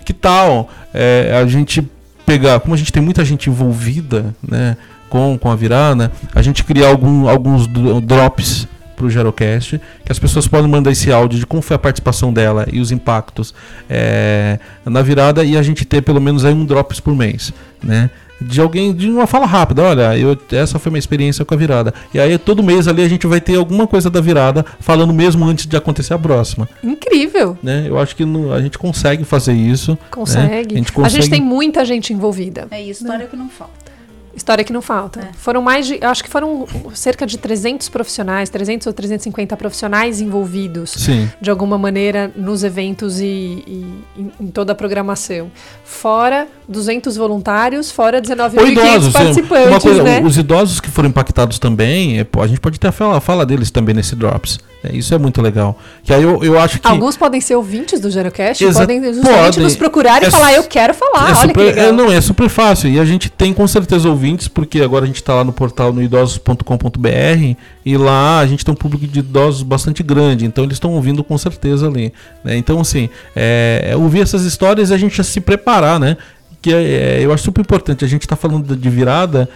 [0.02, 1.86] Que tal é, a gente
[2.24, 4.78] pegar, como a gente tem muita gente envolvida né,
[5.10, 10.10] com, com a virada, a gente criar algum, alguns dro- drops para o Gerocast, que
[10.10, 13.54] as pessoas podem mandar esse áudio de como foi a participação dela e os impactos
[13.90, 18.08] é, na virada e a gente ter pelo menos aí um drops por mês, né?
[18.40, 21.94] De alguém, de uma fala rápida, olha, eu, essa foi minha experiência com a virada.
[22.12, 25.44] E aí todo mês ali a gente vai ter alguma coisa da virada falando mesmo
[25.44, 27.56] antes de acontecer a próxima, Incrível.
[27.62, 27.84] né?
[27.86, 29.92] Eu acho que no- a gente consegue fazer isso.
[29.92, 29.98] né?
[30.10, 30.74] Consegue.
[30.74, 31.22] A gente A consegue.
[31.22, 32.66] gente tem muita gente envolvida.
[32.72, 33.91] É isso, história que não falta.
[34.34, 35.20] História que não falta.
[35.20, 35.32] É.
[35.34, 40.20] Foram mais de, eu acho que foram cerca de 300 profissionais, 300 ou 350 profissionais
[40.20, 41.30] envolvidos Sim.
[41.40, 45.50] de alguma maneira nos eventos e, e em, em toda a programação.
[45.84, 49.12] Fora 200 voluntários, fora Ou 19.500 idosos.
[49.12, 50.22] participantes, coisa, né?
[50.24, 53.44] Os idosos que foram impactados também, é, a gente pode ter a fala, a fala
[53.44, 54.58] deles também nesse Drops.
[54.84, 55.78] É, isso é muito legal.
[56.02, 56.88] Que aí eu, eu acho que.
[56.88, 59.62] Alguns podem ser ouvintes do Gerocast, Exa- podem justamente podem.
[59.62, 61.84] nos procurar e É falar, eu quero falar, é olha super, que legal.
[61.86, 62.90] é, não, é super fácil.
[62.90, 65.92] E a gente tem com certeza ouvintes, porque agora a gente está lá no portal
[65.92, 70.74] no idosos.com.br e lá a gente tem um público de idosos bastante grande, então eles
[70.76, 72.12] estão ouvindo com certeza ali.
[72.44, 72.56] né?
[72.56, 76.16] Então, assim, é, é ouvir essas histórias e a gente já se preparar, né?
[76.60, 78.04] Que é, é, eu acho super importante.
[78.04, 79.48] A gente está falando de virada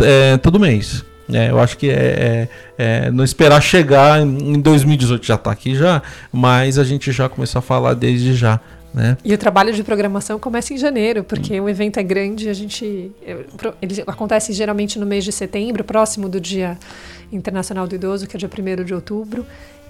[0.00, 1.04] é, todo mês.
[1.28, 1.50] Né?
[1.50, 2.48] eu acho que é,
[2.78, 6.02] é- é não esperar chegar em em 2018 já está aqui já,
[6.32, 8.60] mas a gente já começar a falar desde já,
[8.94, 9.16] né?
[9.24, 13.10] E o trabalho de programação começa em janeiro, porque o evento é grande, a gente.
[13.26, 13.36] é,
[13.82, 16.78] Ele acontece geralmente no mês de setembro, próximo do Dia
[17.30, 19.44] Internacional do Idoso, que é dia 1 de outubro.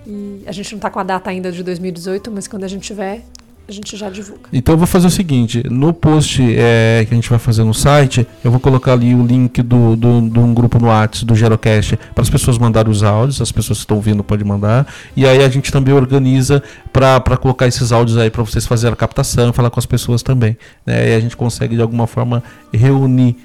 [0.06, 2.82] E a gente não está com a data ainda de 2018, mas quando a gente
[2.82, 3.22] tiver,
[3.68, 4.48] a gente já divulga.
[4.52, 7.74] Então eu vou fazer o seguinte, no post é, que a gente vai fazer no
[7.74, 11.34] site, eu vou colocar ali o link do, do, de um grupo no WhatsApp do
[11.34, 14.86] Gerocast para as pessoas mandarem os áudios, as pessoas que estão ouvindo podem mandar.
[15.16, 16.62] E aí a gente também organiza
[16.92, 20.22] para colocar esses áudios aí para vocês fazerem a captação e falar com as pessoas
[20.22, 20.56] também.
[20.84, 21.10] Né?
[21.10, 22.42] E a gente consegue de alguma forma
[22.72, 23.36] reunir.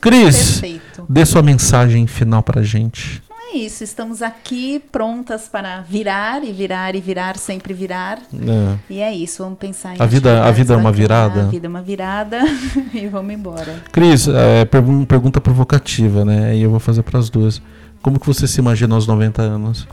[0.00, 1.06] Cris, Perfeito.
[1.08, 3.22] dê sua mensagem final para a gente.
[3.50, 8.18] É isso, estamos aqui prontas para virar e virar e virar, sempre virar.
[8.34, 8.78] É.
[8.90, 11.42] E é isso, vamos pensar em A vida- a vida é uma virada?
[11.42, 12.40] A vida é uma virada
[12.92, 13.82] e vamos embora.
[13.90, 16.54] Cris, é, pergun- pergunta provocativa, né?
[16.56, 17.62] E eu vou fazer para as duas.
[18.02, 19.88] Como que você se imagina aos 90 anos?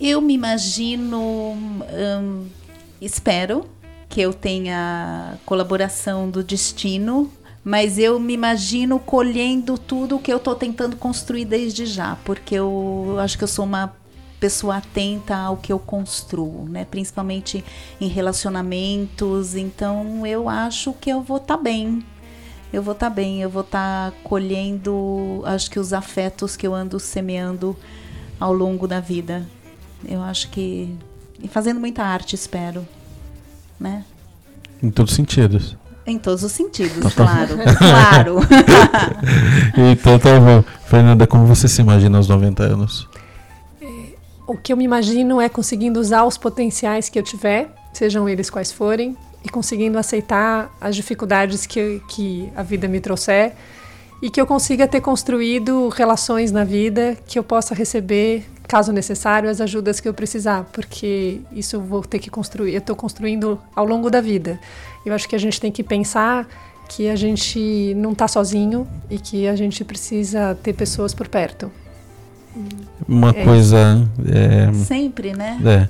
[0.00, 2.46] Eu me imagino, hum,
[3.00, 3.64] espero
[4.08, 7.30] que eu tenha colaboração do destino,
[7.64, 13.16] mas eu me imagino colhendo tudo que eu estou tentando construir desde já, porque eu
[13.18, 13.96] acho que eu sou uma
[14.38, 16.84] pessoa atenta ao que eu construo, né?
[16.84, 17.64] Principalmente
[17.98, 19.54] em relacionamentos.
[19.54, 22.04] Então eu acho que eu vou estar bem.
[22.70, 27.00] Eu vou estar bem, eu vou estar colhendo, acho que os afetos que eu ando
[27.00, 27.74] semeando
[28.38, 29.46] ao longo da vida.
[30.06, 30.94] Eu acho que.
[31.42, 32.86] E fazendo muita arte, espero.
[33.80, 34.04] Né?
[34.82, 35.76] Em todos os sentidos.
[36.06, 37.56] Em todos os sentidos, Tá claro.
[37.78, 38.36] claro.
[39.92, 40.62] Então tá bom.
[40.86, 43.08] Fernanda, como você se imagina aos 90 anos?
[44.46, 48.50] O que eu me imagino é conseguindo usar os potenciais que eu tiver, sejam eles
[48.50, 53.52] quais forem, e conseguindo aceitar as dificuldades que, que a vida me trouxer
[54.22, 59.48] e que eu consiga ter construído relações na vida que eu possa receber, caso necessário,
[59.50, 63.58] as ajudas que eu precisar, porque isso eu vou ter que construir, eu estou construindo
[63.74, 64.58] ao longo da vida.
[65.04, 66.46] Eu acho que a gente tem que pensar
[66.88, 71.70] que a gente não está sozinho e que a gente precisa ter pessoas por perto.
[73.08, 73.44] Uma É.
[73.44, 74.08] coisa.
[74.26, 75.58] É, Sempre, né?
[75.64, 75.88] é.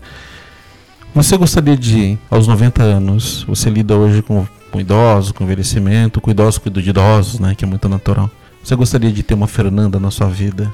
[1.15, 6.31] Você gostaria de, aos 90 anos, você lida hoje com, com idosos, com envelhecimento, com
[6.31, 7.55] idosos, cuido de idosos, né?
[7.55, 8.29] Que é muito natural.
[8.63, 10.73] Você gostaria de ter uma Fernanda na sua vida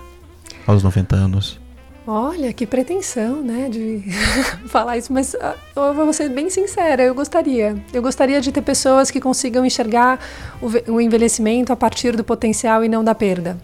[0.67, 1.61] aos 90 anos?
[2.07, 4.03] Olha, que pretensão, né, de
[4.67, 7.77] falar isso, mas ah, eu vou ser bem sincera, eu gostaria.
[7.93, 10.19] Eu gostaria de ter pessoas que consigam enxergar
[10.61, 13.57] o, ve- o envelhecimento a partir do potencial e não da perda.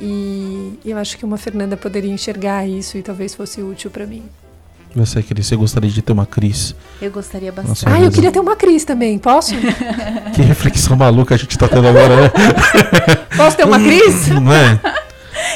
[0.00, 4.22] E eu acho que uma Fernanda poderia enxergar isso e talvez fosse útil para mim.
[4.94, 6.74] Você, Cris, você gostaria de ter uma Cris?
[7.00, 7.92] Eu gostaria Nossa, bastante.
[7.94, 9.54] Ah, eu queria ter uma Cris também, posso?
[10.34, 12.30] Que reflexão maluca a gente tá tendo agora, né?
[13.36, 14.28] Posso ter uma Cris?
[14.28, 14.80] Não é?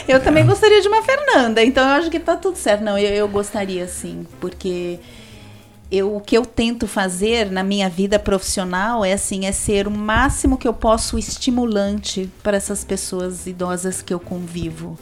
[0.06, 2.82] Eu também gostaria de uma Fernanda, então eu acho que tá tudo certo.
[2.82, 4.98] Não, eu, eu gostaria sim, porque
[5.90, 9.90] eu, o que eu tento fazer na minha vida profissional é assim, é ser o
[9.90, 14.98] máximo que eu posso estimulante para essas pessoas idosas que eu convivo.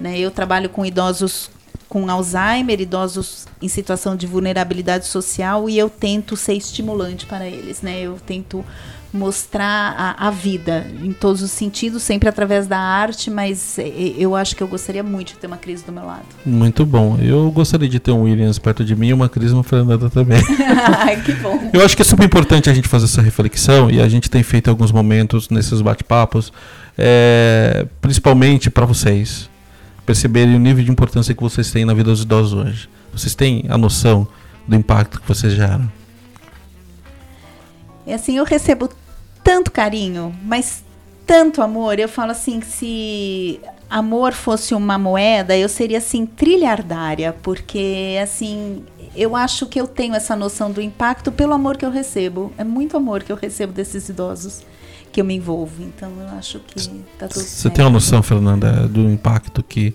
[0.00, 0.18] Né?
[0.18, 1.50] Eu trabalho com idosos
[1.90, 7.82] com Alzheimer, idosos em situação de vulnerabilidade social e eu tento ser estimulante para eles,
[7.82, 8.00] né?
[8.00, 8.64] Eu tento
[9.12, 14.36] mostrar a, a vida em todos os sentidos, sempre através da arte, mas eh, eu
[14.36, 16.24] acho que eu gostaria muito de ter uma crise do meu lado.
[16.46, 17.18] Muito bom.
[17.20, 20.08] Eu gostaria de ter um Williams perto de mim e uma Cris e uma Fernanda
[20.08, 20.40] também.
[21.24, 21.58] Que bom.
[21.72, 24.42] Eu acho que é super importante a gente fazer essa reflexão e a gente tem
[24.42, 26.52] feito alguns momentos nesses bate-papos,
[26.96, 29.50] é, principalmente para vocês
[30.06, 32.88] perceberem o nível de importância que vocês têm na vida dos idosos hoje.
[33.12, 34.26] Vocês têm a noção
[34.66, 35.90] do impacto que vocês geram?
[38.06, 38.88] E assim, eu recebo
[39.42, 40.84] tanto carinho, mas
[41.26, 41.98] tanto amor.
[41.98, 48.84] Eu falo assim, que se amor fosse uma moeda, eu seria assim trilhardária, porque assim,
[49.14, 52.52] eu acho que eu tenho essa noção do impacto pelo amor que eu recebo.
[52.56, 54.62] É muito amor que eu recebo desses idosos
[55.12, 55.82] que eu me envolvo.
[55.82, 56.88] Então eu acho que
[57.18, 57.74] tá tudo Você certo.
[57.74, 59.94] tem uma noção, Fernanda, do impacto que.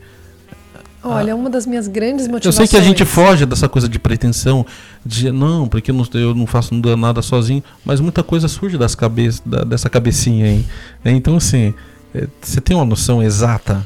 [1.09, 2.69] Olha, uma das minhas grandes Eu motivações.
[2.69, 4.65] sei que a gente foge dessa coisa de pretensão,
[5.05, 8.95] de não, porque eu não, eu não faço nada sozinho, mas muita coisa surge das
[8.95, 10.65] cabeças, da- dessa cabecinha aí.
[11.03, 11.11] né?
[11.11, 11.73] Então, assim,
[12.13, 13.85] é, você tem uma noção exata?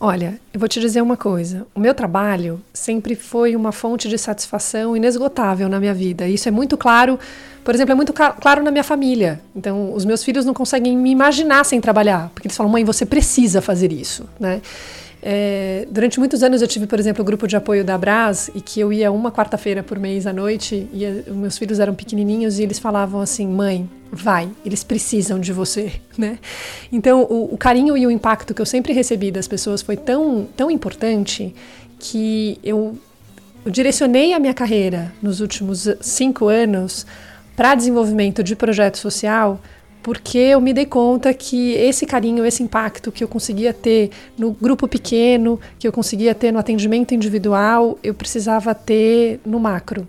[0.00, 1.66] Olha, eu vou te dizer uma coisa.
[1.74, 6.28] O meu trabalho sempre foi uma fonte de satisfação inesgotável na minha vida.
[6.28, 7.18] Isso é muito claro,
[7.64, 9.40] por exemplo, é muito claro na minha família.
[9.56, 13.06] Então, os meus filhos não conseguem me imaginar sem trabalhar, porque eles falam, mãe, você
[13.06, 14.60] precisa fazer isso, né?
[15.26, 18.60] É, durante muitos anos eu tive, por exemplo, o grupo de apoio da Brás e
[18.60, 22.58] que eu ia uma quarta-feira por mês à noite e eh, meus filhos eram pequenininhos
[22.58, 26.38] e eles falavam assim, mãe, vai, eles precisam de você, né?
[26.92, 30.46] Então o, o carinho e o impacto que eu sempre recebi das pessoas foi tão,
[30.54, 31.54] tão importante
[31.98, 32.94] que eu,
[33.64, 37.06] eu direcionei a minha carreira nos últimos cinco anos
[37.56, 39.58] para desenvolvimento de projeto social
[40.04, 44.52] porque eu me dei conta que esse carinho, esse impacto que eu conseguia ter no
[44.52, 50.06] grupo pequeno, que eu conseguia ter no atendimento individual, eu precisava ter no macro.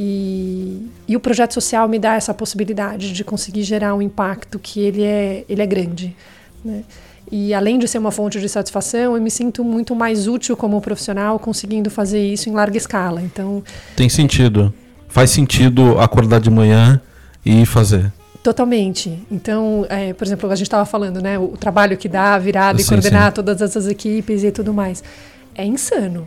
[0.00, 4.80] E, e o projeto social me dá essa possibilidade de conseguir gerar um impacto que
[4.80, 6.16] ele é, ele é grande.
[6.64, 6.82] Né?
[7.30, 10.80] E além de ser uma fonte de satisfação, eu me sinto muito mais útil como
[10.80, 13.20] profissional conseguindo fazer isso em larga escala.
[13.20, 13.62] Então,
[13.94, 14.72] Tem sentido.
[15.06, 16.98] Faz sentido acordar de manhã
[17.44, 18.10] e fazer.
[18.48, 19.26] Totalmente.
[19.30, 21.38] Então, é, por exemplo, a gente estava falando, né?
[21.38, 23.32] O trabalho que dá, a virada e Sim, coordenar sim.
[23.34, 25.04] todas essas equipes e tudo mais.
[25.54, 26.26] É insano.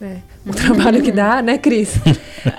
[0.00, 0.20] Né?
[0.44, 1.94] O trabalho que dá, né, Cris?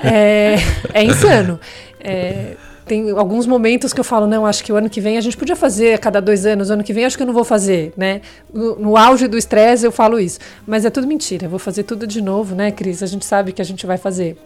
[0.01, 0.55] É,
[0.93, 1.59] é insano.
[1.99, 2.55] É,
[2.85, 5.35] tem alguns momentos que eu falo, não, acho que o ano que vem a gente
[5.35, 7.43] podia fazer a cada dois anos, o ano que vem acho que eu não vou
[7.43, 8.21] fazer, né?
[8.53, 10.39] No, no auge do estresse eu falo isso.
[10.65, 13.03] Mas é tudo mentira, eu vou fazer tudo de novo, né, Cris?
[13.03, 14.37] A gente sabe que a gente vai fazer.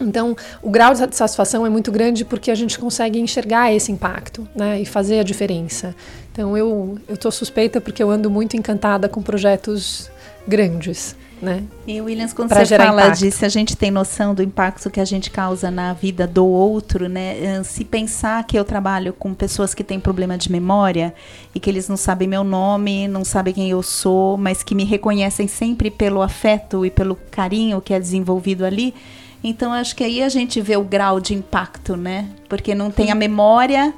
[0.00, 4.46] Então, o grau de satisfação é muito grande porque a gente consegue enxergar esse impacto
[4.54, 5.94] né, e fazer a diferença.
[6.32, 10.10] Então, eu estou suspeita porque eu ando muito encantada com projetos
[10.46, 11.16] grandes.
[11.40, 11.64] Né?
[11.86, 13.18] E Williams, quando Pra você fala impacto.
[13.18, 17.10] disso, a gente tem noção do impacto que a gente causa na vida do outro,
[17.10, 17.62] né?
[17.62, 21.12] Se pensar que eu trabalho com pessoas que têm problema de memória
[21.54, 24.84] e que eles não sabem meu nome, não sabem quem eu sou, mas que me
[24.84, 28.94] reconhecem sempre pelo afeto e pelo carinho que é desenvolvido ali.
[29.48, 32.28] Então acho que aí a gente vê o grau de impacto, né?
[32.48, 33.94] Porque não tem a memória,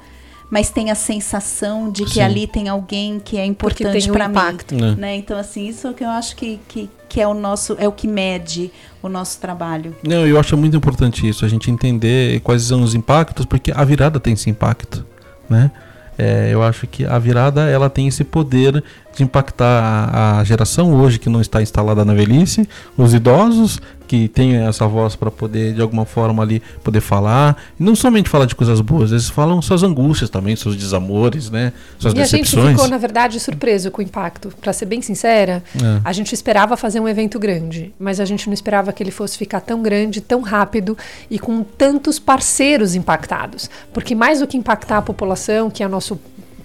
[0.47, 2.21] mas tem a sensação de que Sim.
[2.21, 4.75] ali tem alguém que é importante tem um para mim impacto.
[4.75, 4.95] É.
[4.95, 5.15] né?
[5.15, 7.87] Então, assim, isso é o que eu acho que, que, que é o nosso, é
[7.87, 8.71] o que mede
[9.01, 9.95] o nosso trabalho.
[10.03, 13.83] Não, eu acho muito importante isso, a gente entender quais são os impactos, porque a
[13.83, 15.03] virada tem esse impacto,
[15.49, 15.71] né?
[16.15, 18.83] É, eu acho que a virada ela tem esse poder
[19.15, 19.65] de impactar
[20.13, 23.79] a, a geração hoje que não está instalada na velhice, os idosos
[24.09, 28.27] que têm essa voz para poder de alguma forma ali poder falar, e não somente
[28.27, 31.71] falar de coisas boas, eles falam suas angústias também, seus desamores, né?
[31.99, 32.71] Suas E a gente decepções.
[32.71, 34.51] ficou, na verdade, surpreso com o impacto.
[34.59, 36.01] Para ser bem sincera, É.
[36.03, 39.37] a gente esperava fazer um evento grande, mas a gente não esperava que ele fosse
[39.37, 40.97] ficar tão grande, tão rápido
[41.29, 43.69] e com tantos parceiros impactados.
[43.93, 46.19] Porque mais do que impactar a população, que é o nosso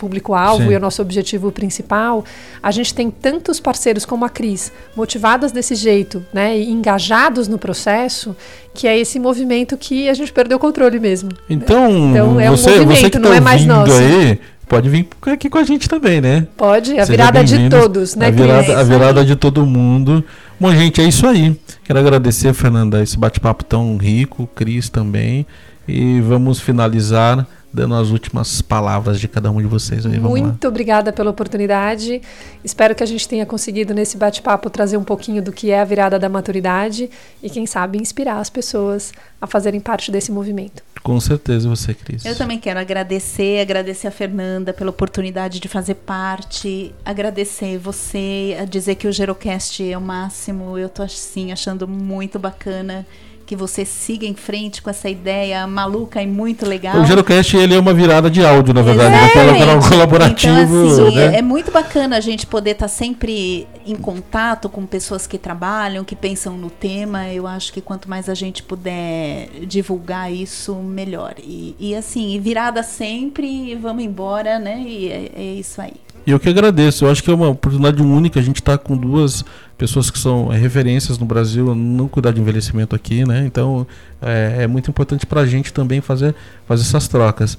[0.05, 2.25] público-alvo e o nosso objetivo principal,
[2.63, 7.57] a gente tem tantos parceiros como a Cris, motivadas desse jeito, né, e engajados no
[7.59, 8.37] processo,
[8.75, 11.31] que é esse movimento que a gente perdeu o controle mesmo.
[11.49, 13.93] Então, Então, é um você, você movimento, que não tá é mais nosso.
[13.93, 14.39] aí,
[14.69, 16.47] pode vir aqui com a gente também, né?
[16.57, 18.43] Pode, a Seja virada de todos, né, A Cris?
[18.45, 20.23] virada, É a virada de todo mundo.
[20.61, 21.59] Bom, gente, é isso aí.
[21.85, 25.47] Quero agradecer, Fernanda, esse bate-papo tão rico, Cris também.
[25.89, 30.17] E vamos finalizar dando as últimas palavras de cada um de vocês aí.
[30.17, 30.47] Vamos lá.
[30.47, 32.23] Muito obrigada pela oportunidade.
[32.63, 35.85] Espero que a gente tenha conseguido nesse bate-papo trazer um pouquinho do que é a
[35.85, 37.11] virada da maturidade
[37.43, 39.13] e quem sabe inspirar as pessoas
[39.43, 40.85] a fazerem parte desse movimento.
[41.03, 42.25] Com certeza você, Cris.
[42.25, 48.65] Eu também quero agradecer, agradecer a Fernanda pela oportunidade de fazer parte, agradecer você, a
[48.65, 50.79] dizer que o Gerocast é o máximo.
[50.79, 53.05] Eu tô assim achando muito bacana
[53.47, 57.01] que você siga em frente com essa ideia maluca e muito legal.
[57.01, 59.25] O Gerocast ele é uma virada de áudio, na verdade, né?
[59.27, 59.89] Exatamente.
[59.89, 60.87] colaborativo.
[60.87, 61.35] Então, assim, né?
[61.35, 66.05] é, é muito bacana a gente poder estar sempre em contato com pessoas que trabalham,
[66.05, 67.29] que pensam no tema.
[67.29, 71.35] Eu acho que quanto mais a gente puder divulgar isso, melhor.
[71.39, 74.83] E, e assim, virada sempre, vamos embora, né?
[74.87, 75.95] E é, é isso aí.
[76.27, 77.05] E eu que agradeço.
[77.05, 78.41] Eu acho que é uma oportunidade única.
[78.41, 79.45] A gente está com duas
[79.77, 83.45] pessoas que são é, referências no Brasil no cuidar de envelhecimento aqui, né?
[83.47, 83.87] Então
[84.23, 86.35] é, é muito importante para a gente também fazer,
[86.67, 87.59] fazer essas trocas.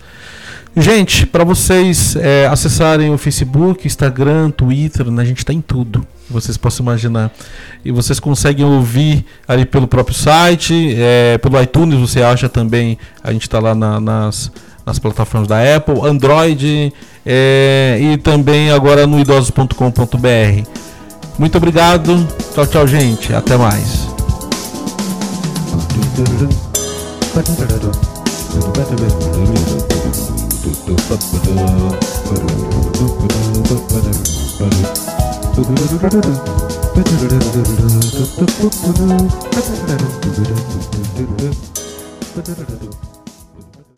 [0.77, 5.21] Gente, para vocês é, acessarem o Facebook, Instagram, Twitter, né?
[5.21, 6.05] a gente está em tudo.
[6.29, 7.31] Vocês possam imaginar.
[7.83, 12.97] E vocês conseguem ouvir ali pelo próprio site, é, pelo iTunes você acha também.
[13.23, 14.51] A gente está lá na- nas,
[14.85, 16.91] nas plataformas da Apple, Android
[17.25, 20.67] é, e também agora no idosos.com.br.
[21.37, 22.27] Muito obrigado.
[22.53, 23.33] Tchau, tchau, gente.
[23.33, 24.05] Até mais.
[42.35, 43.14] Thank you.